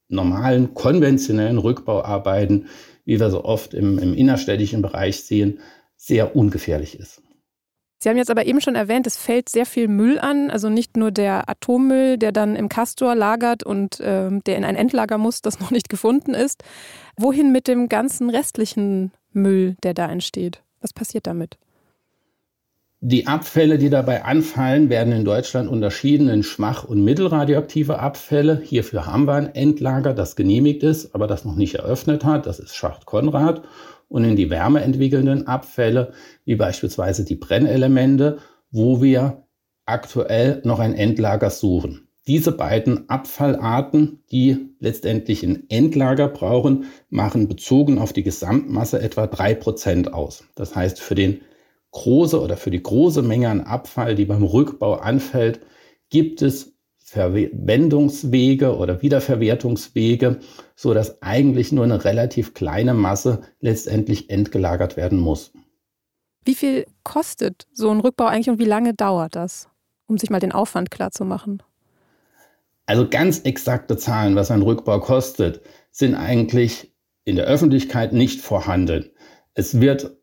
normalen, 0.10 0.74
konventionellen 0.74 1.58
Rückbauarbeiten 1.58 2.68
wie 3.08 3.22
wir 3.22 3.32
so 3.32 3.44
oft 3.46 3.74
im, 3.74 3.98
im 3.98 4.14
innerstädtischen 4.14 4.82
Bereich 4.82 5.24
sehen, 5.24 5.60
sehr 5.96 6.36
ungefährlich 6.36 7.00
ist. 7.00 7.24
Sie 8.00 8.10
haben 8.10 8.18
jetzt 8.18 8.30
aber 8.30 8.46
eben 8.46 8.62
schon 8.62 8.76
erwähnt, 8.76 9.08
es 9.08 9.18
fällt 9.18 9.50
sehr 9.50 9.66
viel 9.66 9.88
Müll 9.88 10.20
an, 10.20 10.52
also 10.52 10.70
nicht 10.70 10.98
nur 10.98 11.10
der 11.10 11.50
Atommüll, 11.50 12.18
der 12.18 12.32
dann 12.32 12.56
im 12.56 12.70
Castor 12.70 13.16
lagert 13.16 13.64
und 13.64 14.00
äh, 14.02 14.30
der 14.46 14.58
in 14.58 14.66
ein 14.66 14.76
Endlager 14.76 15.18
muss, 15.18 15.42
das 15.42 15.60
noch 15.62 15.72
nicht 15.72 15.90
gefunden 15.90 16.34
ist. 16.34 16.64
Wohin 17.16 17.52
mit 17.52 17.68
dem 17.68 17.88
ganzen 17.88 18.30
restlichen 18.30 19.14
Müll, 19.32 19.78
der 19.84 19.94
da 19.94 20.12
entsteht? 20.12 20.62
Was 20.82 20.94
passiert 20.94 21.26
damit? 21.26 21.58
Die 23.10 23.26
Abfälle, 23.26 23.78
die 23.78 23.90
dabei 23.90 24.26
anfallen, 24.26 24.90
werden 24.90 25.14
in 25.14 25.24
Deutschland 25.24 25.70
unterschieden 25.70 26.28
in 26.28 26.44
schwach- 26.44 26.84
und 26.84 27.06
mittelradioaktive 27.06 28.00
Abfälle. 28.00 28.62
Hierfür 28.62 29.06
haben 29.06 29.28
wir 29.28 29.36
ein 29.36 29.56
Endlager, 29.56 30.14
das 30.14 30.36
genehmigt 30.36 30.84
ist, 30.84 31.16
aber 31.16 31.26
das 31.26 31.46
noch 31.46 31.56
nicht 31.56 31.76
eröffnet 31.76 32.26
hat. 32.26 32.46
Das 32.46 32.60
ist 32.60 32.76
Schacht 32.76 33.06
Konrad. 33.06 33.62
Und 34.10 34.26
in 34.26 34.36
die 34.36 34.50
wärmeentwickelnden 34.50 35.48
Abfälle, 35.48 36.12
wie 36.44 36.58
beispielsweise 36.58 37.24
die 37.24 37.38
Brennelemente, 37.38 38.40
wo 38.72 39.02
wir 39.02 39.46
aktuell 39.86 40.62
noch 40.66 40.80
ein 40.80 40.94
Endlager 40.94 41.50
suchen. 41.50 42.10
Diese 42.28 42.52
beiden 42.52 43.08
Abfallarten, 43.08 44.20
die 44.34 44.76
letztendlich 44.82 45.44
ein 45.44 45.64
Endlager 45.70 46.28
brauchen, 46.28 46.88
machen 47.10 47.48
bezogen 47.48 48.00
auf 48.00 48.12
die 48.12 48.24
Gesamtmasse 48.24 49.00
etwa 49.00 49.28
drei 49.28 49.56
Prozent 49.56 50.14
aus. 50.14 50.44
Das 50.56 50.76
heißt, 50.76 51.00
für 51.00 51.16
den 51.16 51.40
große 51.92 52.42
oder 52.42 52.58
für 52.58 52.72
die 52.72 52.84
große 52.84 53.22
Menge 53.22 53.50
an 53.50 53.62
Abfall, 53.62 54.16
die 54.16 54.26
beim 54.26 54.44
Rückbau 54.44 54.96
anfällt, 54.96 55.62
gibt 56.10 56.42
es 56.42 56.78
Verwendungswege 56.98 58.76
oder 58.76 59.02
Wiederverwertungswege, 59.02 60.40
so 60.76 60.94
dass 60.94 61.22
eigentlich 61.22 61.72
nur 61.72 61.86
eine 61.86 62.04
relativ 62.04 62.54
kleine 62.54 62.94
Masse 62.94 63.42
letztendlich 63.62 64.30
entgelagert 64.30 64.98
werden 64.98 65.18
muss. 65.18 65.54
Wie 66.44 66.56
viel 66.56 66.86
kostet 67.04 67.66
so 67.72 67.90
ein 67.90 68.02
Rückbau 68.02 68.26
eigentlich 68.26 68.50
und 68.50 68.60
wie 68.60 68.66
lange 68.66 68.94
dauert 68.94 69.36
das, 69.36 69.70
um 70.08 70.18
sich 70.18 70.30
mal 70.30 70.42
den 70.42 70.52
Aufwand 70.52 70.92
klar 70.92 71.12
zu 71.12 71.24
machen? 71.24 71.64
Also 72.88 73.08
ganz 73.08 73.40
exakte 73.40 73.98
Zahlen, 73.98 74.36
was 74.36 74.52
ein 74.52 74.62
Rückbau 74.62 75.00
kostet, 75.00 75.62
sind 75.92 76.16
eigentlich 76.16 76.94
in 77.24 77.38
der 77.38 77.46
Öffentlichkeit 77.46 78.14
nicht 78.14 78.42
vorhanden. 78.42 79.12
Es 79.54 79.80
wird 79.82 80.17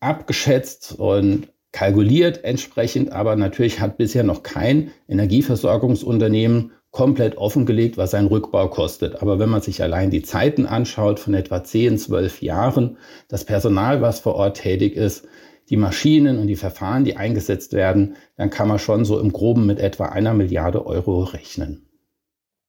abgeschätzt 0.00 0.98
und 0.98 1.48
kalkuliert 1.72 2.42
entsprechend, 2.42 3.12
aber 3.12 3.36
natürlich 3.36 3.80
hat 3.80 3.96
bisher 3.96 4.24
noch 4.24 4.42
kein 4.42 4.90
Energieversorgungsunternehmen 5.08 6.72
komplett 6.90 7.36
offengelegt, 7.36 7.96
was 7.96 8.14
ein 8.14 8.26
Rückbau 8.26 8.68
kostet. 8.68 9.22
Aber 9.22 9.38
wenn 9.38 9.48
man 9.48 9.62
sich 9.62 9.82
allein 9.82 10.10
die 10.10 10.22
Zeiten 10.22 10.66
anschaut 10.66 11.20
von 11.20 11.34
etwa 11.34 11.62
10, 11.62 11.98
12 11.98 12.42
Jahren, 12.42 12.96
das 13.28 13.44
Personal, 13.44 14.02
was 14.02 14.20
vor 14.20 14.34
Ort 14.34 14.60
tätig 14.60 14.96
ist, 14.96 15.28
die 15.68 15.76
Maschinen 15.76 16.38
und 16.38 16.48
die 16.48 16.56
Verfahren, 16.56 17.04
die 17.04 17.16
eingesetzt 17.16 17.72
werden, 17.72 18.16
dann 18.36 18.50
kann 18.50 18.66
man 18.66 18.80
schon 18.80 19.04
so 19.04 19.20
im 19.20 19.32
Groben 19.32 19.66
mit 19.66 19.78
etwa 19.78 20.06
einer 20.06 20.34
Milliarde 20.34 20.84
Euro 20.84 21.22
rechnen. 21.22 21.86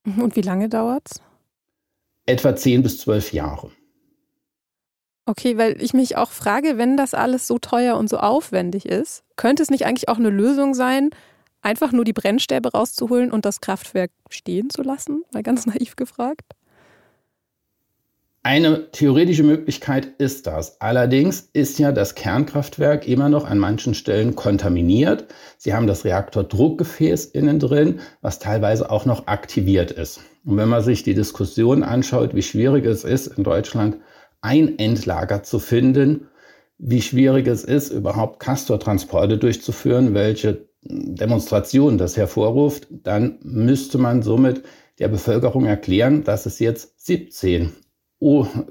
Und 0.06 0.36
wie 0.36 0.42
lange 0.42 0.70
dauert's? 0.70 1.22
Etwa 2.28 2.56
10 2.56 2.84
bis 2.84 3.00
12 3.00 3.34
Jahre. 3.34 3.72
Okay, 5.26 5.58
weil 5.58 5.82
ich 5.82 5.94
mich 5.94 6.18
auch 6.18 6.32
frage, 6.32 6.78
wenn 6.78 6.98
das 6.98 7.14
alles 7.14 7.48
so 7.48 7.60
teuer 7.60 7.96
und 7.98 8.10
so 8.10 8.18
aufwendig 8.18 8.86
ist, 8.86 9.24
könnte 9.36 9.62
es 9.62 9.70
nicht 9.70 9.86
eigentlich 9.86 10.10
auch 10.10 10.18
eine 10.18 10.30
Lösung 10.30 10.74
sein, 10.74 11.12
einfach 11.62 11.92
nur 11.92 12.06
die 12.06 12.14
Brennstäbe 12.14 12.72
rauszuholen 12.72 13.32
und 13.32 13.46
das 13.46 13.62
Kraftwerk 13.62 14.12
stehen 14.30 14.70
zu 14.70 14.82
lassen? 14.82 15.24
Mal 15.32 15.44
ganz 15.44 15.66
naiv 15.68 15.96
gefragt. 15.96 16.56
Eine 18.44 18.90
theoretische 18.92 19.44
Möglichkeit 19.44 20.16
ist 20.18 20.48
das. 20.48 20.82
Allerdings 20.82 21.50
ist 21.54 21.78
ja 21.78 21.92
das 21.92 22.16
Kernkraftwerk 22.16 23.08
immer 23.08 23.30
noch 23.30 23.46
an 23.46 23.60
manchen 23.60 23.94
Stellen 23.94 24.34
kontaminiert. 24.34 25.28
Sie 25.60 25.76
haben 25.76 25.86
das 25.86 26.06
Reaktordruckgefäß 26.06 27.26
innen 27.26 27.60
drin, 27.60 28.00
was 28.22 28.40
teilweise 28.40 28.90
auch 28.90 29.06
noch 29.06 29.28
aktiviert 29.28 29.92
ist. 29.92 30.22
Und 30.44 30.58
wenn 30.58 30.70
man 30.70 30.82
sich 30.82 31.04
die 31.04 31.14
Diskussion 31.14 31.84
anschaut, 31.84 32.34
wie 32.34 32.42
schwierig 32.42 32.84
es 32.86 33.04
ist, 33.04 33.28
in 33.28 33.44
Deutschland 33.44 33.98
ein 34.42 34.78
Endlager 34.80 35.44
zu 35.44 35.60
finden, 35.60 36.28
wie 36.78 37.02
schwierig 37.02 37.48
es 37.48 37.64
ist, 37.64 37.92
überhaupt 37.92 38.40
Castortransporte 38.40 39.38
durchzuführen, 39.38 40.14
welche 40.14 40.68
Demonstration 40.84 41.98
das 42.00 42.18
hervorruft, 42.18 42.88
dann 42.90 43.38
müsste 43.44 44.00
man 44.00 44.24
somit 44.24 44.64
der 44.98 45.10
Bevölkerung 45.10 45.66
erklären, 45.66 46.24
dass 46.24 46.48
es 46.48 46.60
jetzt 46.60 47.00
17 47.06 47.72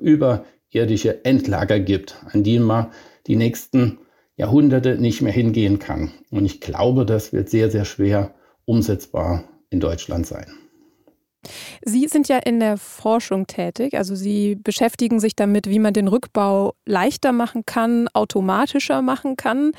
überirdische 0.00 1.24
Endlager 1.24 1.78
gibt, 1.78 2.16
an 2.32 2.42
denen 2.42 2.64
man 2.64 2.88
die 3.26 3.36
nächsten 3.36 3.98
Jahrhunderte 4.36 4.96
nicht 4.96 5.22
mehr 5.22 5.32
hingehen 5.32 5.78
kann. 5.78 6.12
Und 6.30 6.46
ich 6.46 6.60
glaube, 6.60 7.06
das 7.06 7.32
wird 7.32 7.48
sehr, 7.48 7.70
sehr 7.70 7.84
schwer 7.84 8.34
umsetzbar 8.64 9.44
in 9.70 9.80
Deutschland 9.80 10.26
sein. 10.26 10.46
Sie 11.84 12.06
sind 12.06 12.28
ja 12.28 12.38
in 12.38 12.60
der 12.60 12.76
Forschung 12.76 13.46
tätig, 13.46 13.96
also 13.96 14.14
Sie 14.14 14.56
beschäftigen 14.56 15.20
sich 15.20 15.34
damit, 15.34 15.68
wie 15.68 15.78
man 15.78 15.94
den 15.94 16.08
Rückbau 16.08 16.74
leichter 16.84 17.32
machen 17.32 17.64
kann, 17.64 18.08
automatischer 18.08 19.02
machen 19.02 19.36
kann. 19.36 19.72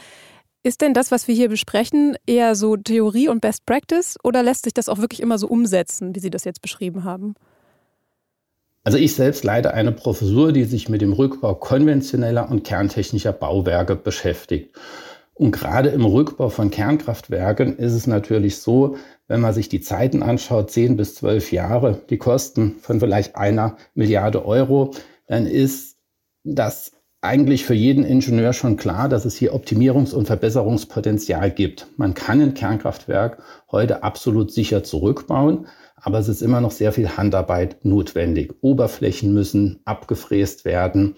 Ist 0.63 0.81
denn 0.81 0.93
das, 0.93 1.11
was 1.11 1.27
wir 1.27 1.35
hier 1.35 1.49
besprechen, 1.49 2.15
eher 2.27 2.55
so 2.55 2.77
Theorie 2.77 3.27
und 3.27 3.41
Best 3.41 3.65
Practice 3.65 4.17
oder 4.23 4.43
lässt 4.43 4.63
sich 4.63 4.73
das 4.73 4.89
auch 4.89 4.99
wirklich 4.99 5.19
immer 5.19 5.37
so 5.37 5.47
umsetzen, 5.47 6.15
wie 6.15 6.19
Sie 6.19 6.29
das 6.29 6.43
jetzt 6.43 6.61
beschrieben 6.61 7.03
haben? 7.03 7.35
Also 8.83 8.97
ich 8.97 9.13
selbst 9.13 9.43
leite 9.43 9.73
eine 9.73 9.91
Professur, 9.91 10.51
die 10.51 10.63
sich 10.63 10.89
mit 10.89 11.01
dem 11.01 11.13
Rückbau 11.13 11.53
konventioneller 11.53 12.49
und 12.49 12.63
kerntechnischer 12.63 13.31
Bauwerke 13.31 13.95
beschäftigt. 13.95 14.75
Und 15.33 15.51
gerade 15.51 15.89
im 15.89 16.05
Rückbau 16.05 16.49
von 16.49 16.71
Kernkraftwerken 16.71 17.77
ist 17.77 17.93
es 17.93 18.05
natürlich 18.05 18.57
so, 18.57 18.97
wenn 19.31 19.39
man 19.39 19.53
sich 19.53 19.69
die 19.69 19.79
Zeiten 19.79 20.23
anschaut, 20.23 20.71
10 20.71 20.97
bis 20.97 21.15
12 21.15 21.53
Jahre, 21.53 22.01
die 22.09 22.17
Kosten 22.17 22.75
von 22.81 22.99
vielleicht 22.99 23.37
einer 23.37 23.77
Milliarde 23.93 24.45
Euro, 24.45 24.91
dann 25.25 25.45
ist 25.45 25.95
das 26.43 26.91
eigentlich 27.21 27.65
für 27.65 27.73
jeden 27.73 28.03
Ingenieur 28.03 28.51
schon 28.51 28.75
klar, 28.75 29.07
dass 29.07 29.23
es 29.23 29.37
hier 29.37 29.53
Optimierungs- 29.53 30.13
und 30.13 30.25
Verbesserungspotenzial 30.25 31.49
gibt. 31.49 31.87
Man 31.95 32.13
kann 32.13 32.41
ein 32.41 32.55
Kernkraftwerk 32.55 33.41
heute 33.71 34.03
absolut 34.03 34.51
sicher 34.51 34.83
zurückbauen, 34.83 35.67
aber 35.95 36.19
es 36.19 36.27
ist 36.27 36.41
immer 36.41 36.59
noch 36.59 36.71
sehr 36.71 36.91
viel 36.91 37.15
Handarbeit 37.15 37.85
notwendig. 37.85 38.55
Oberflächen 38.59 39.33
müssen 39.33 39.79
abgefräst 39.85 40.65
werden, 40.65 41.15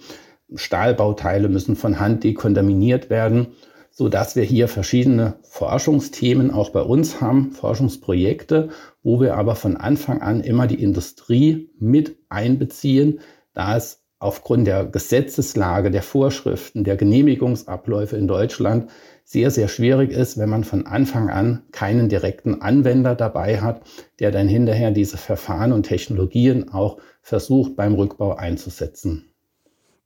Stahlbauteile 0.53 1.49
müssen 1.49 1.75
von 1.75 1.99
Hand 1.99 2.23
dekontaminiert 2.23 3.09
werden, 3.09 3.47
so 3.95 4.09
dass 4.09 4.35
wir 4.35 4.43
hier 4.43 4.67
verschiedene 4.67 5.35
Forschungsthemen 5.43 6.49
auch 6.49 6.71
bei 6.71 6.81
uns 6.81 7.21
haben, 7.21 7.51
Forschungsprojekte, 7.51 8.69
wo 9.03 9.21
wir 9.21 9.35
aber 9.35 9.55
von 9.55 9.77
Anfang 9.77 10.21
an 10.21 10.41
immer 10.41 10.65
die 10.65 10.81
Industrie 10.81 11.69
mit 11.79 12.17
einbeziehen, 12.27 13.19
da 13.53 13.77
es 13.77 14.01
aufgrund 14.17 14.65
der 14.65 14.85
Gesetzeslage, 14.85 15.91
der 15.91 16.01
Vorschriften, 16.01 16.83
der 16.83 16.97
Genehmigungsabläufe 16.97 18.17
in 18.17 18.27
Deutschland 18.27 18.89
sehr, 19.25 19.51
sehr 19.51 19.67
schwierig 19.67 20.11
ist, 20.11 20.39
wenn 20.39 20.49
man 20.49 20.63
von 20.63 20.87
Anfang 20.87 21.29
an 21.29 21.61
keinen 21.71 22.09
direkten 22.09 22.61
Anwender 22.61 23.13
dabei 23.13 23.61
hat, 23.61 23.81
der 24.19 24.31
dann 24.31 24.47
hinterher 24.47 24.89
diese 24.89 25.17
Verfahren 25.17 25.71
und 25.71 25.83
Technologien 25.83 26.69
auch 26.69 26.97
versucht 27.21 27.75
beim 27.75 27.93
Rückbau 27.93 28.33
einzusetzen. 28.33 29.29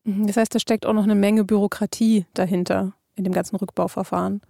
Mhm, 0.03 0.27
das 0.27 0.35
heißt, 0.35 0.53
da 0.53 0.59
steckt 0.59 0.85
auch 0.85 0.93
noch 0.93 1.03
eine 1.03 1.15
Menge 1.15 1.45
Bürokratie 1.45 2.25
dahinter 2.33 2.96
in 3.17 3.23
dem 3.23 3.33
ganzen 3.33 3.57
Rückbauverfahren. 3.57 4.41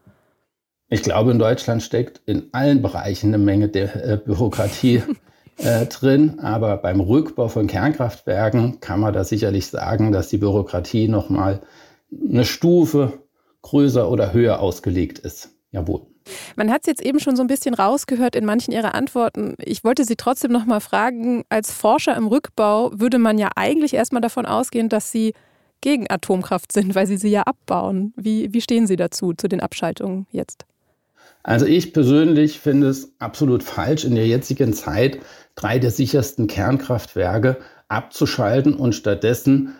Ich 0.89 1.01
glaube, 1.01 1.31
in 1.31 1.39
Deutschland 1.39 1.83
steckt 1.83 2.21
in 2.25 2.49
allen 2.53 2.81
Bereichen 2.81 3.33
eine 3.33 3.43
Menge 3.43 3.67
der 3.67 3.95
äh, 3.95 4.17
Bürokratie 4.17 5.03
äh, 5.57 5.85
drin, 5.87 6.39
aber 6.39 6.77
beim 6.77 6.99
Rückbau 7.01 7.47
von 7.47 7.67
Kernkraftwerken 7.67 8.79
kann 8.79 8.99
man 8.99 9.13
da 9.13 9.23
sicherlich 9.23 9.67
sagen, 9.67 10.11
dass 10.11 10.29
die 10.29 10.37
Bürokratie 10.37 11.07
noch 11.07 11.29
mal 11.29 11.61
eine 12.11 12.45
Stufe 12.45 13.19
größer 13.63 14.09
oder 14.09 14.31
höher 14.31 14.59
ausgelegt 14.59 15.19
ist. 15.19 15.49
Jawohl. 15.71 16.07
Man 16.55 16.71
hat 16.71 16.81
es 16.81 16.87
jetzt 16.87 17.01
eben 17.01 17.19
schon 17.19 17.35
so 17.35 17.41
ein 17.41 17.47
bisschen 17.47 17.73
rausgehört 17.73 18.35
in 18.35 18.45
manchen 18.45 18.73
Ihrer 18.73 18.95
Antworten. 18.95 19.55
Ich 19.59 19.83
wollte 19.83 20.03
Sie 20.05 20.15
trotzdem 20.15 20.51
noch 20.51 20.65
mal 20.65 20.79
fragen, 20.79 21.43
als 21.49 21.71
Forscher 21.71 22.15
im 22.15 22.27
Rückbau 22.27 22.91
würde 22.93 23.17
man 23.17 23.37
ja 23.37 23.49
eigentlich 23.55 23.93
erstmal 23.93 24.21
davon 24.21 24.45
ausgehen, 24.45 24.89
dass 24.89 25.11
Sie 25.11 25.33
gegen 25.81 26.09
Atomkraft 26.09 26.71
sind, 26.71 26.95
weil 26.95 27.07
Sie 27.07 27.17
sie 27.17 27.29
ja 27.29 27.43
abbauen. 27.43 28.13
Wie, 28.15 28.53
wie 28.53 28.61
stehen 28.61 28.87
Sie 28.87 28.95
dazu, 28.95 29.33
zu 29.33 29.47
den 29.47 29.59
Abschaltungen 29.59 30.27
jetzt? 30.31 30.65
Also 31.43 31.65
ich 31.65 31.93
persönlich 31.93 32.59
finde 32.59 32.87
es 32.87 33.13
absolut 33.19 33.63
falsch, 33.63 34.03
in 34.03 34.15
der 34.15 34.27
jetzigen 34.27 34.73
Zeit 34.73 35.19
drei 35.55 35.79
der 35.79 35.91
sichersten 35.91 36.47
Kernkraftwerke 36.47 37.57
abzuschalten 37.87 38.73
und 38.73 38.93
stattdessen 38.93 39.75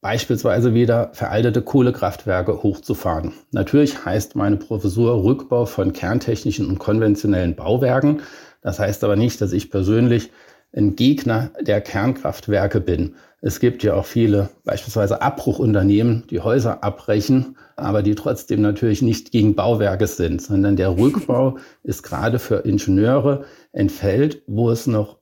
beispielsweise 0.00 0.74
wieder 0.74 1.10
veraltete 1.14 1.62
Kohlekraftwerke 1.62 2.64
hochzufahren. 2.64 3.32
Natürlich 3.52 4.04
heißt 4.04 4.34
meine 4.34 4.56
Professur 4.56 5.22
Rückbau 5.22 5.64
von 5.64 5.92
kerntechnischen 5.92 6.66
und 6.66 6.80
konventionellen 6.80 7.54
Bauwerken. 7.54 8.22
Das 8.60 8.80
heißt 8.80 9.04
aber 9.04 9.14
nicht, 9.14 9.40
dass 9.40 9.52
ich 9.52 9.70
persönlich 9.70 10.30
ein 10.74 10.96
Gegner 10.96 11.52
der 11.60 11.80
Kernkraftwerke 11.80 12.80
bin. 12.80 13.14
Es 13.44 13.58
gibt 13.58 13.82
ja 13.82 13.94
auch 13.94 14.06
viele, 14.06 14.50
beispielsweise 14.62 15.20
Abbruchunternehmen, 15.20 16.22
die 16.30 16.38
Häuser 16.38 16.84
abbrechen, 16.84 17.56
aber 17.74 18.04
die 18.04 18.14
trotzdem 18.14 18.62
natürlich 18.62 19.02
nicht 19.02 19.32
gegen 19.32 19.56
Bauwerke 19.56 20.06
sind, 20.06 20.40
sondern 20.40 20.76
der 20.76 20.96
Rückbau 20.96 21.58
ist 21.82 22.04
gerade 22.04 22.38
für 22.38 22.58
Ingenieure 22.58 23.44
ein 23.72 23.90
Feld, 23.90 24.42
wo 24.46 24.70
es 24.70 24.86
noch 24.86 25.18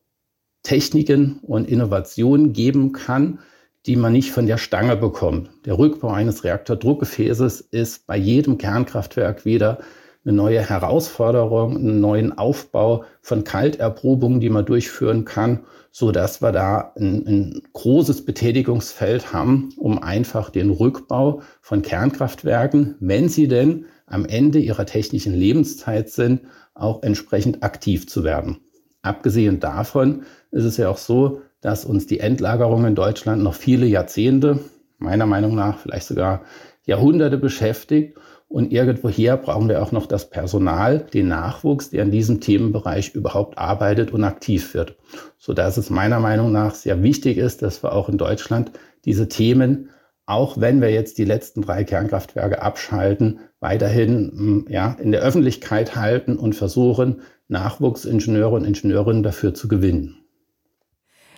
Techniken 0.63 1.39
und 1.41 1.67
Innovationen 1.67 2.53
geben 2.53 2.93
kann, 2.93 3.39
die 3.87 3.97
man 3.97 4.13
nicht 4.13 4.33
von 4.33 4.47
der 4.47 4.59
Stange 4.59 4.97
bekommt. 4.97 5.49
Der 5.65 5.79
Rückbau 5.79 6.11
eines 6.11 6.45
Reaktordruckgefäßes 6.45 7.63
ist 7.63 8.07
bei 8.07 8.19
jedem 8.19 8.59
Kernkraftwerk 8.59 9.47
wieder 9.47 9.79
eine 10.27 10.35
neue 10.35 10.61
Herausforderung, 10.61 11.77
einen 11.77 12.01
neuen 12.01 12.37
Aufbau 12.37 13.05
von 13.23 13.45
Kalterprobungen, 13.45 14.41
die 14.41 14.51
man 14.51 14.67
durchführen 14.67 15.25
kann, 15.25 15.61
so 15.91 16.13
dass 16.13 16.41
wir 16.41 16.53
da 16.53 16.93
ein, 16.97 17.27
ein 17.27 17.63
großes 17.73 18.25
Betätigungsfeld 18.25 19.33
haben, 19.33 19.71
um 19.77 20.03
einfach 20.03 20.51
den 20.51 20.71
Rückbau 20.71 21.43
von 21.61 21.83
Kernkraftwerken, 21.83 22.97
wenn 23.01 23.29
sie 23.29 23.49
denn 23.49 23.87
am 24.07 24.25
Ende 24.25 24.59
ihrer 24.59 24.87
technischen 24.87 25.35
Lebenszeit 25.35 26.11
sind, 26.11 26.43
auch 26.75 27.03
entsprechend 27.03 27.63
aktiv 27.63 28.09
zu 28.09 28.25
werden. 28.25 28.59
Abgesehen 29.03 29.61
davon 29.61 30.23
ist 30.51 30.65
es 30.65 30.77
ja 30.77 30.89
auch 30.89 30.99
so, 30.99 31.43
dass 31.61 31.85
uns 31.85 32.07
die 32.07 32.21
Endlagerung 32.21 32.87
in 32.87 32.95
Deutschland 32.95 33.43
noch 33.43 33.55
viele 33.55 33.87
Jahrzehnte, 33.87 34.61
meiner 34.99 35.27
Meinung 35.27 35.55
nach 35.55 35.79
vielleicht 35.79 36.07
sogar 36.07 36.43
Jahrhunderte 36.85 37.39
beschäftigt. 37.39 38.19
Und 38.51 38.73
irgendwoher 38.73 39.37
brauchen 39.37 39.69
wir 39.69 39.81
auch 39.81 39.93
noch 39.93 40.07
das 40.07 40.29
Personal, 40.29 41.07
den 41.15 41.29
Nachwuchs, 41.29 41.91
der 41.91 42.03
in 42.03 42.11
diesem 42.11 42.41
Themenbereich 42.41 43.15
überhaupt 43.15 43.57
arbeitet 43.59 44.11
und 44.11 44.25
aktiv 44.25 44.75
wird. 44.75 44.97
Sodass 45.39 45.77
es 45.77 45.89
meiner 45.89 46.19
Meinung 46.19 46.51
nach 46.51 46.75
sehr 46.75 47.01
wichtig 47.05 47.39
ist, 47.39 47.63
dass 47.63 47.85
wir 47.85 47.93
auch 47.93 48.09
in 48.09 48.19
Deutschland 48.19 48.73
diese 49.05 49.29
Themen, 49.29 49.91
auch 50.27 50.61
wenn 50.61 50.81
wir 50.81 50.91
jetzt 50.91 51.19
die 51.19 51.25
letzten 51.25 51.63
drei 51.63 51.85
Kernkraftwerke 51.85 52.61
abschalten, 52.61 53.39
weiterhin 53.61 54.33
hm, 54.35 54.67
ja, 54.69 54.97
in 55.01 55.13
der 55.13 55.21
Öffentlichkeit 55.21 55.95
halten 55.95 56.37
und 56.37 56.57
versuchen, 56.57 57.23
Nachwuchsingenieure 57.47 58.57
und 58.57 58.65
Ingenieurinnen 58.65 59.23
dafür 59.23 59.55
zu 59.55 59.69
gewinnen. 59.69 60.25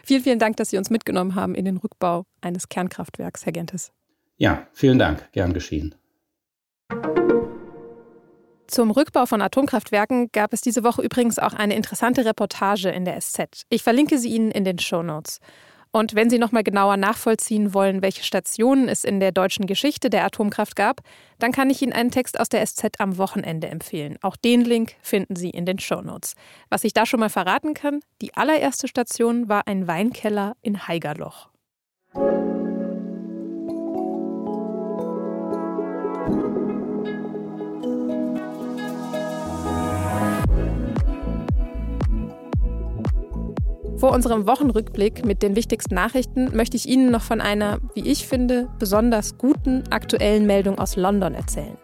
Vielen, 0.03 0.23
vielen 0.23 0.39
Dank, 0.39 0.57
dass 0.57 0.71
Sie 0.71 0.79
uns 0.79 0.89
mitgenommen 0.89 1.35
haben 1.35 1.55
in 1.55 1.67
den 1.67 1.77
Rückbau 1.77 2.25
eines 2.41 2.71
Kernkraftwerks, 2.71 3.45
Herr 3.45 3.53
Gentes. 3.53 3.93
Ja, 4.39 4.67
vielen 4.73 4.99
Dank. 4.99 5.31
Gern 5.33 5.53
geschehen. 5.53 5.95
Zum 8.73 8.91
Rückbau 8.91 9.27
von 9.27 9.43
Atomkraftwerken 9.43 10.33
gab 10.33 10.55
es 10.55 10.63
diese 10.63 10.83
Woche 10.83 11.03
übrigens 11.03 11.39
auch 11.39 11.53
eine 11.53 11.77
interessante 11.77 12.25
Reportage 12.25 12.89
in 12.89 13.05
der 13.05 13.21
SZ. 13.21 13.67
Ich 13.69 13.83
verlinke 13.83 14.17
sie 14.17 14.31
Ihnen 14.31 14.51
in 14.51 14.65
den 14.65 14.79
Show 14.79 15.03
Notes. 15.03 15.41
Und 15.91 16.15
wenn 16.15 16.31
Sie 16.31 16.39
noch 16.39 16.53
mal 16.53 16.63
genauer 16.63 16.97
nachvollziehen 16.97 17.75
wollen, 17.75 18.01
welche 18.01 18.25
Stationen 18.25 18.89
es 18.89 19.05
in 19.05 19.21
der 19.21 19.31
deutschen 19.31 19.67
Geschichte 19.67 20.09
der 20.09 20.25
Atomkraft 20.25 20.75
gab, 20.75 21.03
dann 21.39 21.53
kann 21.53 21.69
ich 21.69 21.83
Ihnen 21.83 21.93
einen 21.93 22.11
Text 22.11 22.41
aus 22.41 22.49
der 22.49 22.65
SZ 22.67 22.99
am 22.99 23.19
Wochenende 23.19 23.69
empfehlen. 23.69 24.17
Auch 24.23 24.37
den 24.37 24.63
Link 24.63 24.95
finden 25.03 25.37
Sie 25.37 25.51
in 25.51 25.67
den 25.67 25.79
Shownotes. 25.79 26.33
Was 26.71 26.85
ich 26.85 26.95
da 26.95 27.05
schon 27.05 27.21
mal 27.21 27.29
verraten 27.29 27.75
kann, 27.75 28.01
die 28.23 28.33
allererste 28.33 28.89
Station 28.89 29.51
war 29.51 29.67
ein 29.67 29.87
Weinkeller 29.87 30.57
in 30.63 30.89
Haigerloch. 30.89 31.52
Vor 44.03 44.11
unserem 44.11 44.49
Wochenrückblick 44.49 45.25
mit 45.25 45.45
den 45.45 45.55
wichtigsten 45.55 45.95
Nachrichten 45.95 46.57
möchte 46.57 46.77
ich 46.77 46.89
Ihnen 46.89 47.13
noch 47.13 47.23
von 47.23 47.41
einer, 47.41 47.79
wie 47.95 48.11
ich 48.11 48.27
finde, 48.27 48.67
besonders 48.81 49.39
guten 49.39 49.85
aktuellen 49.91 50.45
Meldung 50.45 50.77
aus 50.81 50.97
London 50.97 51.35
erzählen. 51.35 51.77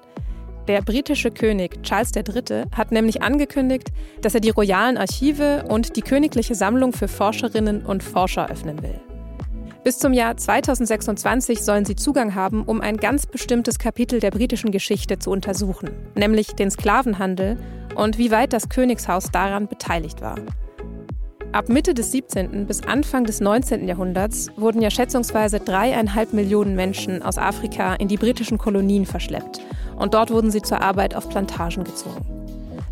Der 0.67 0.83
britische 0.83 1.31
König 1.31 1.81
Charles 1.85 2.11
III. 2.17 2.65
hat 2.77 2.91
nämlich 2.91 3.23
angekündigt, 3.23 3.93
dass 4.21 4.35
er 4.35 4.41
die 4.41 4.51
royalen 4.51 4.97
Archive 4.97 5.67
und 5.69 5.95
die 5.95 6.01
königliche 6.01 6.57
Sammlung 6.57 6.93
für 6.93 7.07
Forscherinnen 7.07 7.87
und 7.87 8.03
Forscher 8.03 8.51
öffnen 8.51 8.83
will. 8.83 9.01
Bis 9.85 10.01
zum 10.01 10.13
Jahr 10.13 10.37
2026 10.37 11.63
sollen 11.63 11.85
sie 11.85 11.95
Zugang 11.95 12.35
haben, 12.35 12.65
um 12.65 12.81
ein 12.81 12.97
ganz 12.97 13.27
bestimmtes 13.27 13.79
Kapitel 13.79 14.19
der 14.19 14.33
britischen 14.33 14.73
Geschichte 14.73 15.21
zu 15.21 15.31
untersuchen, 15.31 15.91
nämlich 16.17 16.49
den 16.57 16.73
Sklavenhandel 16.73 17.59
und 17.95 18.19
wie 18.19 18.33
weit 18.33 18.53
das 18.53 18.69
Königshaus 18.69 19.31
daran 19.31 19.69
beteiligt 19.69 20.21
war. 20.21 20.35
Ab 21.53 21.71
Mitte 21.71 21.95
des 21.95 22.13
17. 22.13 22.67
bis 22.67 22.83
Anfang 22.83 23.25
des 23.25 23.41
19. 23.41 23.89
Jahrhunderts 23.89 24.49
wurden 24.57 24.83
ja 24.83 24.91
schätzungsweise 24.91 25.61
dreieinhalb 25.61 26.35
Millionen 26.35 26.77
Menschen 26.77 27.23
aus 27.23 27.39
Afrika 27.39 27.95
in 27.95 28.07
die 28.07 28.19
britischen 28.19 28.59
Kolonien 28.59 29.07
verschleppt 29.07 29.61
und 29.97 30.13
dort 30.13 30.31
wurden 30.31 30.51
sie 30.51 30.61
zur 30.61 30.83
Arbeit 30.83 31.17
auf 31.17 31.31
Plantagen 31.31 31.85
gezogen. 31.85 32.27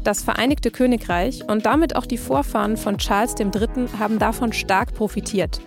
Das 0.04 0.22
Vereinigte 0.22 0.70
Königreich 0.70 1.44
und 1.46 1.66
damit 1.66 1.96
auch 1.96 2.06
die 2.06 2.16
Vorfahren 2.16 2.78
von 2.78 2.96
Charles 2.96 3.34
III. 3.38 3.88
haben 3.98 4.18
davon 4.18 4.54
stark 4.54 4.94
profitiert 4.94 5.60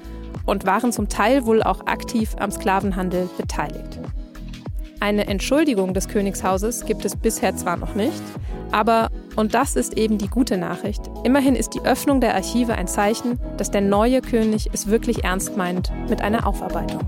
und 0.47 0.65
waren 0.65 0.91
zum 0.91 1.09
Teil 1.09 1.45
wohl 1.45 1.61
auch 1.61 1.85
aktiv 1.85 2.35
am 2.39 2.49
Sklavenhandel 2.49 3.29
beteiligt. 3.37 3.99
Eine 4.99 5.27
Entschuldigung 5.27 5.93
des 5.93 6.07
Königshauses 6.07 6.85
gibt 6.85 7.05
es 7.05 7.15
bisher 7.15 7.55
zwar 7.55 7.77
noch 7.77 7.93
nicht, 7.93 8.21
aber, 8.71 9.09
und 9.35 9.53
das 9.53 9.75
ist 9.75 9.97
eben 9.97 10.17
die 10.17 10.27
gute 10.27 10.57
Nachricht, 10.57 11.01
immerhin 11.23 11.55
ist 11.55 11.73
die 11.73 11.81
Öffnung 11.81 12.21
der 12.21 12.35
Archive 12.35 12.73
ein 12.73 12.87
Zeichen, 12.87 13.39
dass 13.57 13.71
der 13.71 13.81
neue 13.81 14.21
König 14.21 14.69
es 14.73 14.87
wirklich 14.87 15.23
ernst 15.23 15.57
meint 15.57 15.91
mit 16.09 16.21
einer 16.21 16.45
Aufarbeitung. 16.47 17.07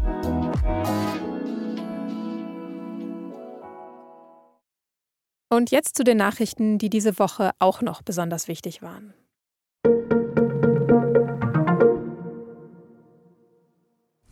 Und 5.49 5.69
jetzt 5.69 5.97
zu 5.97 6.05
den 6.05 6.17
Nachrichten, 6.17 6.77
die 6.77 6.89
diese 6.89 7.19
Woche 7.19 7.51
auch 7.60 7.81
noch 7.81 8.01
besonders 8.01 8.47
wichtig 8.47 8.81
waren. 8.81 9.13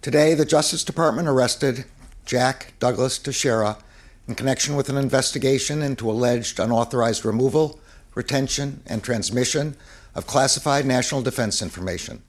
Today, 0.02 0.34
the 0.34 0.46
Justice 0.46 0.86
Department 0.86 1.28
arrested 1.28 1.84
Jack 2.26 2.72
Douglas 2.80 3.22
Teixeira 3.22 3.78
in 4.30 4.36
connection 4.36 4.78
with 4.78 4.90
an 4.90 4.98
investigation 4.98 5.82
into 5.82 6.10
alleged 6.10 6.60
unauthorized 6.60 7.26
removal, 7.26 7.80
retention, 8.16 8.82
and 8.86 9.04
transmission 9.04 9.76
of 10.16 10.28
classified 10.28 10.86
national 10.86 11.24
defense 11.24 11.62
information. 11.64 12.22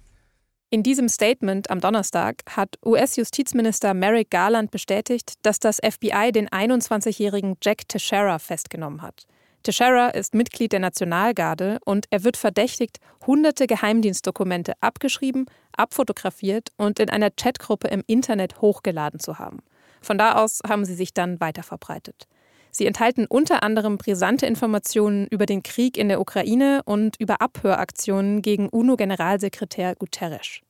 In 0.72 0.82
diesem 0.82 1.08
Statement 1.08 1.68
am 1.68 1.80
Donnerstag 1.80 2.42
hat 2.48 2.78
US-Justizminister 2.86 3.92
Merrick 3.92 4.30
Garland 4.30 4.70
bestätigt, 4.70 5.34
dass 5.42 5.58
das 5.58 5.78
FBI 5.78 6.30
den 6.32 6.48
21-jährigen 6.48 7.56
Jack 7.60 7.88
Teixeira 7.88 8.38
festgenommen 8.38 9.02
hat. 9.02 9.26
Teixeira 9.64 10.08
ist 10.10 10.32
Mitglied 10.32 10.72
der 10.72 10.80
Nationalgarde 10.80 11.80
und 11.84 12.06
er 12.10 12.24
wird 12.24 12.36
verdächtigt, 12.36 12.98
hunderte 13.26 13.66
Geheimdienstdokumente 13.66 14.72
abgeschrieben, 14.80 15.46
abfotografiert 15.76 16.70
und 16.78 16.98
in 16.98 17.10
einer 17.10 17.30
Chatgruppe 17.30 17.88
im 17.88 18.04
Internet 18.06 18.62
hochgeladen 18.62 19.20
zu 19.20 19.38
haben. 19.38 19.58
Von 20.00 20.18
da 20.18 20.34
aus 20.34 20.60
haben 20.68 20.84
sie 20.84 20.94
sich 20.94 21.14
dann 21.14 21.40
weiterverbreitet. 21.40 22.26
Sie 22.72 22.86
enthalten 22.86 23.26
unter 23.28 23.62
anderem 23.62 23.98
brisante 23.98 24.46
Informationen 24.46 25.26
über 25.26 25.44
den 25.46 25.62
Krieg 25.62 25.96
in 25.96 26.08
der 26.08 26.20
Ukraine 26.20 26.82
und 26.84 27.16
über 27.18 27.40
Abhöraktionen 27.40 28.42
gegen 28.42 28.68
UNO-Generalsekretär 28.68 29.96
Guterres. 29.96 30.60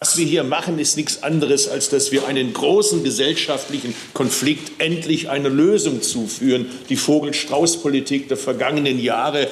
Was 0.00 0.16
wir 0.16 0.26
hier 0.26 0.42
machen, 0.42 0.80
ist 0.80 0.96
nichts 0.96 1.22
anderes, 1.22 1.68
als 1.68 1.88
dass 1.88 2.10
wir 2.10 2.26
einen 2.26 2.52
großen 2.52 3.04
gesellschaftlichen 3.04 3.94
Konflikt 4.14 4.82
endlich 4.82 5.30
eine 5.30 5.48
Lösung 5.48 6.02
zuführen, 6.02 6.66
die 6.88 6.96
Vogel-Strauß-Politik 6.96 8.26
der 8.26 8.36
vergangenen 8.36 8.98
Jahre 8.98 9.48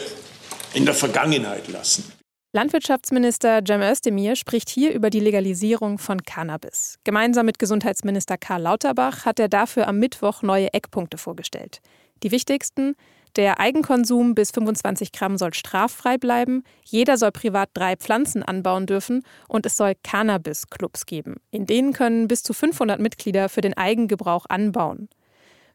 in 0.75 0.87
der 0.87 0.95
Vergangenheit 0.95 1.69
lassen. 1.69 2.20
Landwirtschaftsminister 2.53 3.61
Cem 3.65 3.81
Özdemir 3.81 4.35
spricht 4.35 4.69
hier 4.69 4.93
über 4.93 5.09
die 5.09 5.21
Legalisierung 5.21 5.99
von 5.99 6.21
Cannabis. 6.25 6.99
Gemeinsam 7.05 7.47
mit 7.47 7.61
Gesundheitsminister 7.61 8.39
Karl 8.39 8.63
Lauterbach 8.63 9.25
hat 9.25 9.39
er 9.39 9.49
dafür 9.49 9.87
am 9.87 10.01
Mittwoch 10.01 10.43
neue 10.43 10.75
Eckpunkte 10.75 11.17
vorgestellt. 11.17 11.81
Die 12.25 12.33
wichtigsten 12.33 12.97
der 13.37 13.61
Eigenkonsum 13.61 14.35
bis 14.35 14.51
25 14.51 15.13
Gramm 15.13 15.39
soll 15.39 15.55
straffrei 15.55 16.19
bleiben, 16.19 16.65
jeder 16.85 17.19
soll 17.19 17.31
privat 17.31 17.71
drei 17.73 17.95
Pflanzen 17.95 18.43
anbauen 18.43 18.87
dürfen 18.87 19.23
und 19.47 19.65
es 19.65 19.77
soll 19.77 19.93
Cannabis-Clubs 20.03 21.07
geben. 21.07 21.37
In 21.53 21.67
denen 21.67 21.93
können 21.93 22.27
bis 22.27 22.43
zu 22.43 22.53
500 22.53 22.99
Mitglieder 22.99 23.49
für 23.49 23.61
den 23.61 23.77
Eigengebrauch 23.77 24.47
anbauen. 24.49 25.09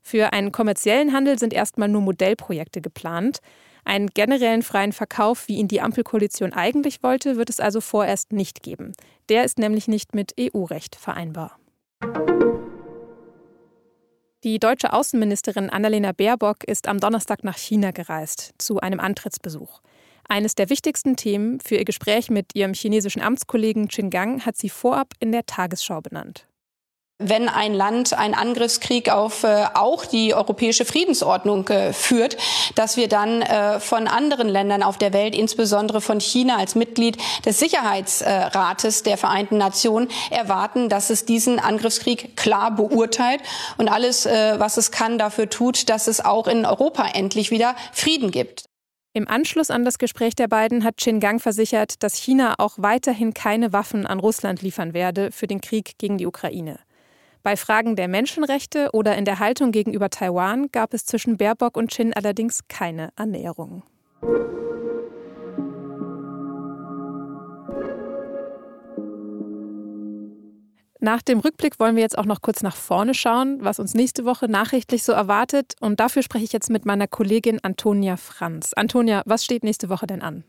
Für 0.01 0.33
einen 0.33 0.51
kommerziellen 0.51 1.13
Handel 1.13 1.39
sind 1.39 1.53
erstmal 1.53 1.88
nur 1.88 2.01
Modellprojekte 2.01 2.81
geplant. 2.81 3.39
Einen 3.85 4.07
generellen 4.09 4.63
freien 4.63 4.93
Verkauf, 4.93 5.47
wie 5.47 5.57
ihn 5.57 5.67
die 5.67 5.79
Ampelkoalition 5.79 6.53
eigentlich 6.53 7.03
wollte, 7.03 7.37
wird 7.37 7.51
es 7.51 7.59
also 7.59 7.81
vorerst 7.81 8.33
nicht 8.33 8.63
geben. 8.63 8.93
Der 9.29 9.45
ist 9.45 9.59
nämlich 9.59 9.87
nicht 9.87 10.15
mit 10.15 10.33
EU-Recht 10.39 10.95
vereinbar. 10.95 11.59
Die 14.43 14.59
deutsche 14.59 14.91
Außenministerin 14.91 15.69
Annalena 15.69 16.11
Baerbock 16.11 16.63
ist 16.65 16.87
am 16.87 16.99
Donnerstag 16.99 17.43
nach 17.43 17.57
China 17.57 17.91
gereist, 17.91 18.53
zu 18.57 18.79
einem 18.79 18.99
Antrittsbesuch. 18.99 19.81
Eines 20.27 20.55
der 20.55 20.71
wichtigsten 20.71 21.15
Themen 21.15 21.59
für 21.59 21.75
ihr 21.75 21.85
Gespräch 21.85 22.31
mit 22.31 22.55
ihrem 22.55 22.73
chinesischen 22.73 23.21
Amtskollegen 23.21 23.87
Qin 23.87 24.09
Gang 24.09 24.43
hat 24.45 24.57
sie 24.57 24.69
vorab 24.69 25.13
in 25.19 25.31
der 25.31 25.45
Tagesschau 25.45 26.01
benannt 26.01 26.47
wenn 27.17 27.47
ein 27.47 27.73
Land 27.73 28.13
einen 28.13 28.34
Angriffskrieg 28.34 29.10
auf 29.10 29.43
äh, 29.45 29.67
auch 29.73 30.06
die 30.06 30.34
europäische 30.34 30.84
Friedensordnung 30.84 31.65
äh, 31.69 31.93
führt, 31.93 32.36
dass 32.75 32.97
wir 32.97 33.08
dann 33.08 33.41
äh, 33.41 33.80
von 33.80 34.08
anderen 34.08 34.49
Ländern 34.49 34.84
auf 34.84 34.97
der 34.97 35.13
Welt, 35.13 35.34
insbesondere 35.34 36.01
von 36.01 36.19
China 36.19 36.58
als 36.58 36.75
Mitglied 36.75 37.17
des 37.45 37.60
Sicherheitsrates 37.60 39.04
der 39.04 39.17
Vereinten 39.17 39.58
Nationen, 39.58 40.10
erwarten, 40.30 40.89
dass 40.89 41.10
es 41.10 41.25
diesen 41.25 41.58
Angriffskrieg 41.58 42.36
klar 42.36 42.75
beurteilt 42.75 43.41
und 43.78 43.88
alles, 43.88 44.25
äh, 44.25 44.56
was 44.60 44.75
es 44.75 44.91
kann, 44.91 45.17
dafür 45.17 45.49
tut, 45.49 45.88
dass 45.89 46.08
es 46.08 46.23
auch 46.23 46.47
in 46.47 46.65
Europa 46.65 47.08
endlich 47.13 47.49
wieder 47.49 47.78
Frieden 47.93 48.32
gibt. 48.32 48.65
Im 49.13 49.30
Anschluss 49.30 49.71
an 49.71 49.86
das 49.86 49.99
Gespräch 49.99 50.36
der 50.36 50.49
beiden 50.49 50.84
hat 50.84 50.95
Gang 51.21 51.41
versichert, 51.41 52.04
dass 52.04 52.15
China 52.15 52.56
auch 52.58 52.73
weiterhin 52.75 53.34
keine 53.34 53.71
Waffen 53.71 54.06
an 54.06 54.19
Russland 54.19 54.62
liefern 54.62 54.93
werde 54.93 55.32
für 55.32 55.47
den 55.47 55.62
Krieg 55.62 55.97
gegen 55.97 56.17
die 56.17 56.25
Ukraine. 56.25 56.80
Bei 57.45 57.55
Fragen 57.58 57.95
der 57.95 58.08
Menschenrechte 58.08 58.89
oder 58.91 59.15
in 59.15 59.23
der 59.23 59.38
Haltung 59.38 59.71
gegenüber 59.71 60.10
Taiwan 60.10 60.71
gab 60.71 60.95
es 60.95 61.05
zwischen 61.05 61.38
Baerbock 61.38 61.77
und 61.77 61.91
Chin 61.91 62.12
allerdings 62.12 62.62
keine 62.69 63.10
Annäherung. 63.15 63.84
Nach 70.99 71.21
dem 71.21 71.39
Rückblick 71.39 71.79
wollen 71.79 71.95
wir 71.95 72.01
jetzt 72.01 72.17
auch 72.17 72.25
noch 72.25 72.41
kurz 72.41 72.63
nach 72.63 72.75
vorne 72.75 73.13
schauen, 73.13 73.60
was 73.62 73.77
uns 73.77 73.93
nächste 73.93 74.25
Woche 74.25 74.49
nachrichtlich 74.49 75.03
so 75.03 75.12
erwartet. 75.12 75.75
Und 75.79 75.99
dafür 75.99 76.23
spreche 76.23 76.45
ich 76.45 76.51
jetzt 76.51 76.71
mit 76.71 76.88
meiner 76.88 77.08
Kollegin 77.08 77.63
Antonia 77.63 78.17
Franz. 78.17 78.73
Antonia, 78.73 79.21
was 79.27 79.45
steht 79.45 79.63
nächste 79.63 79.89
Woche 79.89 80.08
denn 80.08 80.23
an? 80.23 80.45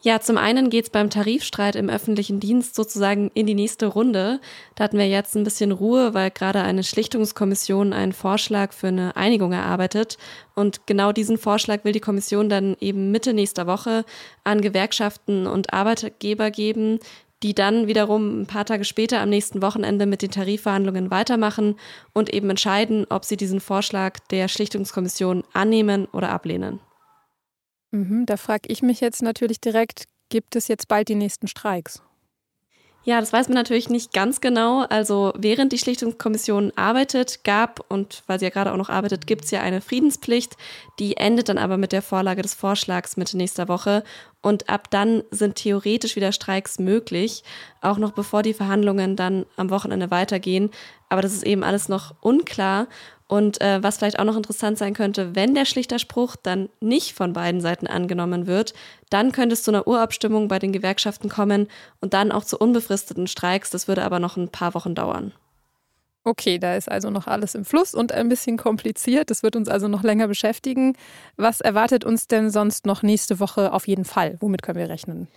Ja, 0.00 0.20
zum 0.20 0.38
einen 0.38 0.70
geht's 0.70 0.90
beim 0.90 1.10
Tarifstreit 1.10 1.74
im 1.74 1.90
öffentlichen 1.90 2.38
Dienst 2.38 2.76
sozusagen 2.76 3.32
in 3.34 3.46
die 3.46 3.54
nächste 3.54 3.86
Runde. 3.88 4.40
Da 4.76 4.84
hatten 4.84 4.96
wir 4.96 5.08
jetzt 5.08 5.34
ein 5.34 5.42
bisschen 5.42 5.72
Ruhe, 5.72 6.14
weil 6.14 6.30
gerade 6.30 6.62
eine 6.62 6.84
Schlichtungskommission 6.84 7.92
einen 7.92 8.12
Vorschlag 8.12 8.72
für 8.72 8.88
eine 8.88 9.16
Einigung 9.16 9.50
erarbeitet. 9.50 10.16
Und 10.54 10.86
genau 10.86 11.10
diesen 11.10 11.36
Vorschlag 11.36 11.82
will 11.82 11.92
die 11.92 12.00
Kommission 12.00 12.48
dann 12.48 12.76
eben 12.78 13.10
Mitte 13.10 13.34
nächster 13.34 13.66
Woche 13.66 14.04
an 14.44 14.60
Gewerkschaften 14.60 15.48
und 15.48 15.72
Arbeitgeber 15.72 16.52
geben, 16.52 17.00
die 17.42 17.54
dann 17.54 17.88
wiederum 17.88 18.42
ein 18.42 18.46
paar 18.46 18.66
Tage 18.66 18.84
später 18.84 19.20
am 19.20 19.30
nächsten 19.30 19.62
Wochenende 19.62 20.06
mit 20.06 20.22
den 20.22 20.30
Tarifverhandlungen 20.30 21.10
weitermachen 21.10 21.74
und 22.12 22.32
eben 22.32 22.50
entscheiden, 22.50 23.04
ob 23.10 23.24
sie 23.24 23.36
diesen 23.36 23.60
Vorschlag 23.60 24.20
der 24.30 24.46
Schlichtungskommission 24.46 25.42
annehmen 25.52 26.06
oder 26.12 26.30
ablehnen. 26.30 26.78
Mhm, 27.90 28.26
da 28.26 28.36
frage 28.36 28.68
ich 28.68 28.82
mich 28.82 29.00
jetzt 29.00 29.22
natürlich 29.22 29.60
direkt, 29.60 30.04
gibt 30.28 30.56
es 30.56 30.68
jetzt 30.68 30.88
bald 30.88 31.08
die 31.08 31.14
nächsten 31.14 31.48
Streiks? 31.48 32.02
Ja, 33.04 33.20
das 33.20 33.32
weiß 33.32 33.48
man 33.48 33.54
natürlich 33.54 33.88
nicht 33.88 34.12
ganz 34.12 34.42
genau. 34.42 34.80
Also 34.82 35.32
während 35.34 35.72
die 35.72 35.78
Schlichtungskommission 35.78 36.72
arbeitet, 36.76 37.42
gab, 37.42 37.80
und 37.88 38.22
weil 38.26 38.38
sie 38.38 38.44
ja 38.44 38.50
gerade 38.50 38.70
auch 38.70 38.76
noch 38.76 38.90
arbeitet, 38.90 39.26
gibt 39.26 39.46
es 39.46 39.50
ja 39.50 39.62
eine 39.62 39.80
Friedenspflicht. 39.80 40.58
Die 40.98 41.16
endet 41.16 41.48
dann 41.48 41.56
aber 41.56 41.78
mit 41.78 41.92
der 41.92 42.02
Vorlage 42.02 42.42
des 42.42 42.52
Vorschlags 42.52 43.16
Mitte 43.16 43.38
nächster 43.38 43.66
Woche. 43.66 44.04
Und 44.42 44.68
ab 44.68 44.90
dann 44.90 45.22
sind 45.30 45.54
theoretisch 45.54 46.16
wieder 46.16 46.32
Streiks 46.32 46.78
möglich, 46.78 47.44
auch 47.80 47.96
noch 47.96 48.12
bevor 48.12 48.42
die 48.42 48.52
Verhandlungen 48.52 49.16
dann 49.16 49.46
am 49.56 49.70
Wochenende 49.70 50.10
weitergehen. 50.10 50.70
Aber 51.08 51.22
das 51.22 51.32
ist 51.32 51.44
eben 51.44 51.64
alles 51.64 51.88
noch 51.88 52.14
unklar. 52.20 52.86
Und 53.26 53.60
äh, 53.60 53.82
was 53.82 53.98
vielleicht 53.98 54.18
auch 54.18 54.24
noch 54.24 54.36
interessant 54.36 54.78
sein 54.78 54.94
könnte, 54.94 55.34
wenn 55.34 55.54
der 55.54 55.66
Schlichterspruch 55.66 56.36
dann 56.36 56.70
nicht 56.80 57.12
von 57.12 57.34
beiden 57.34 57.60
Seiten 57.60 57.86
angenommen 57.86 58.46
wird, 58.46 58.72
dann 59.10 59.32
könnte 59.32 59.52
es 59.52 59.62
zu 59.62 59.70
einer 59.70 59.86
Urabstimmung 59.86 60.48
bei 60.48 60.58
den 60.58 60.72
Gewerkschaften 60.72 61.28
kommen 61.28 61.68
und 62.00 62.14
dann 62.14 62.32
auch 62.32 62.44
zu 62.44 62.56
unbefristeten 62.58 63.26
Streiks. 63.26 63.68
Das 63.68 63.86
würde 63.86 64.02
aber 64.02 64.18
noch 64.18 64.38
ein 64.38 64.48
paar 64.48 64.72
Wochen 64.74 64.94
dauern. 64.94 65.32
Okay, 66.24 66.58
da 66.58 66.74
ist 66.76 66.90
also 66.90 67.10
noch 67.10 67.26
alles 67.26 67.54
im 67.54 67.64
Fluss 67.64 67.94
und 67.94 68.12
ein 68.12 68.28
bisschen 68.28 68.56
kompliziert. 68.56 69.30
Das 69.30 69.42
wird 69.42 69.56
uns 69.56 69.68
also 69.68 69.88
noch 69.88 70.02
länger 70.02 70.28
beschäftigen. 70.28 70.94
Was 71.36 71.60
erwartet 71.60 72.04
uns 72.04 72.28
denn 72.28 72.50
sonst 72.50 72.86
noch 72.86 73.02
nächste 73.02 73.40
Woche 73.40 73.72
auf 73.72 73.88
jeden 73.88 74.04
Fall? 74.04 74.36
Womit 74.40 74.62
können 74.62 74.78
wir 74.78 74.88
rechnen? 74.88 75.28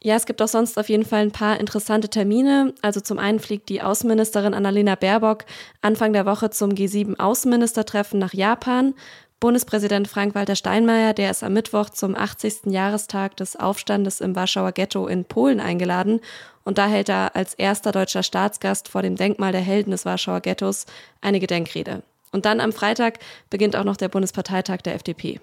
Ja, 0.00 0.14
es 0.14 0.26
gibt 0.26 0.40
auch 0.40 0.48
sonst 0.48 0.78
auf 0.78 0.88
jeden 0.88 1.04
Fall 1.04 1.22
ein 1.22 1.32
paar 1.32 1.58
interessante 1.58 2.08
Termine. 2.08 2.72
Also 2.82 3.00
zum 3.00 3.18
einen 3.18 3.40
fliegt 3.40 3.68
die 3.68 3.82
Außenministerin 3.82 4.54
Annalena 4.54 4.94
Baerbock 4.94 5.44
Anfang 5.82 6.12
der 6.12 6.24
Woche 6.24 6.50
zum 6.50 6.70
G7-Außenministertreffen 6.70 8.18
nach 8.18 8.32
Japan. 8.32 8.94
Bundespräsident 9.40 10.08
Frank-Walter 10.08 10.56
Steinmeier, 10.56 11.14
der 11.14 11.30
ist 11.30 11.44
am 11.44 11.52
Mittwoch 11.52 11.90
zum 11.90 12.16
80. 12.16 12.66
Jahrestag 12.66 13.36
des 13.36 13.54
Aufstandes 13.54 14.20
im 14.20 14.34
Warschauer 14.34 14.72
Ghetto 14.72 15.06
in 15.06 15.24
Polen 15.24 15.60
eingeladen. 15.60 16.20
Und 16.64 16.78
da 16.78 16.86
hält 16.86 17.08
er 17.08 17.36
als 17.36 17.54
erster 17.54 17.92
deutscher 17.92 18.22
Staatsgast 18.22 18.88
vor 18.88 19.02
dem 19.02 19.16
Denkmal 19.16 19.52
der 19.52 19.60
Helden 19.60 19.92
des 19.92 20.04
Warschauer 20.04 20.40
Ghettos 20.40 20.86
eine 21.20 21.38
Gedenkrede. 21.38 22.02
Und 22.32 22.44
dann 22.46 22.60
am 22.60 22.72
Freitag 22.72 23.20
beginnt 23.48 23.76
auch 23.76 23.84
noch 23.84 23.96
der 23.96 24.08
Bundesparteitag 24.08 24.78
der 24.78 24.94
FDP. 24.94 25.40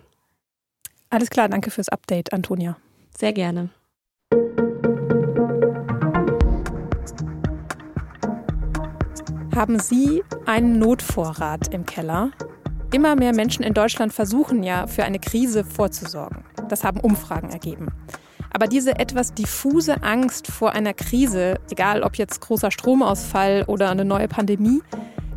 Alles 1.09 1.29
klar, 1.29 1.49
danke 1.49 1.71
fürs 1.71 1.89
Update, 1.89 2.33
Antonia. 2.33 2.77
Sehr 3.17 3.33
gerne. 3.33 3.69
Haben 9.55 9.79
Sie 9.79 10.21
einen 10.45 10.79
Notvorrat 10.79 11.73
im 11.73 11.85
Keller? 11.85 12.31
Immer 12.91 13.15
mehr 13.15 13.33
Menschen 13.33 13.63
in 13.63 13.73
Deutschland 13.73 14.11
versuchen 14.11 14.63
ja, 14.63 14.85
für 14.85 15.05
eine 15.05 15.17
Krise 15.17 15.63
vorzusorgen. 15.63 16.43
Das 16.67 16.83
haben 16.83 16.99
Umfragen 16.99 17.51
ergeben. 17.51 17.87
Aber 18.51 18.67
diese 18.67 18.99
etwas 18.99 19.33
diffuse 19.33 20.03
Angst 20.03 20.47
vor 20.47 20.73
einer 20.73 20.93
Krise, 20.93 21.55
egal 21.71 22.03
ob 22.03 22.17
jetzt 22.17 22.41
großer 22.41 22.69
Stromausfall 22.69 23.63
oder 23.67 23.89
eine 23.91 24.03
neue 24.03 24.27
Pandemie, 24.27 24.81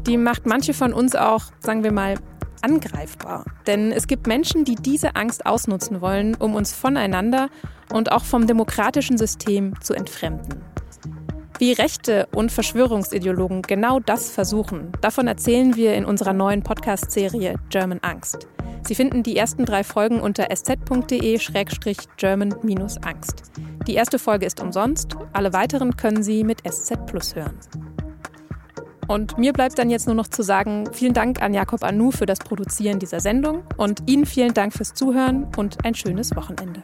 die 0.04 0.16
macht 0.16 0.46
manche 0.46 0.74
von 0.74 0.92
uns 0.92 1.14
auch, 1.14 1.44
sagen 1.60 1.84
wir 1.84 1.92
mal, 1.92 2.16
angreifbar. 2.60 3.44
Denn 3.68 3.92
es 3.92 4.08
gibt 4.08 4.26
Menschen, 4.26 4.64
die 4.64 4.74
diese 4.74 5.14
Angst 5.14 5.46
ausnutzen 5.46 6.00
wollen, 6.00 6.34
um 6.34 6.56
uns 6.56 6.72
voneinander 6.72 7.50
und 7.92 8.10
auch 8.10 8.24
vom 8.24 8.48
demokratischen 8.48 9.16
System 9.16 9.80
zu 9.80 9.94
entfremden. 9.94 10.60
Wie 11.58 11.72
Rechte 11.72 12.28
und 12.32 12.52
Verschwörungsideologen 12.52 13.62
genau 13.62 13.98
das 13.98 14.30
versuchen, 14.30 14.92
davon 15.00 15.26
erzählen 15.26 15.74
wir 15.74 15.94
in 15.94 16.04
unserer 16.04 16.32
neuen 16.32 16.62
Podcast-Serie 16.62 17.56
German 17.68 17.98
Angst. 18.02 18.46
Sie 18.86 18.94
finden 18.94 19.24
die 19.24 19.36
ersten 19.36 19.64
drei 19.64 19.82
Folgen 19.82 20.20
unter 20.20 20.52
sz.de-german-angst. 20.52 23.42
Die 23.88 23.94
erste 23.94 24.20
Folge 24.20 24.46
ist 24.46 24.60
umsonst, 24.60 25.16
alle 25.32 25.52
weiteren 25.52 25.96
können 25.96 26.22
Sie 26.22 26.44
mit 26.44 26.60
SZ 26.60 27.06
Plus 27.06 27.34
hören. 27.34 27.58
Und 29.08 29.36
mir 29.36 29.52
bleibt 29.52 29.80
dann 29.80 29.90
jetzt 29.90 30.06
nur 30.06 30.14
noch 30.14 30.28
zu 30.28 30.42
sagen, 30.42 30.88
vielen 30.92 31.14
Dank 31.14 31.42
an 31.42 31.54
Jakob 31.54 31.82
Anu 31.82 32.12
für 32.12 32.26
das 32.26 32.38
Produzieren 32.38 33.00
dieser 33.00 33.18
Sendung 33.18 33.64
und 33.76 34.04
Ihnen 34.06 34.26
vielen 34.26 34.54
Dank 34.54 34.74
fürs 34.74 34.94
Zuhören 34.94 35.48
und 35.56 35.84
ein 35.84 35.96
schönes 35.96 36.36
Wochenende. 36.36 36.82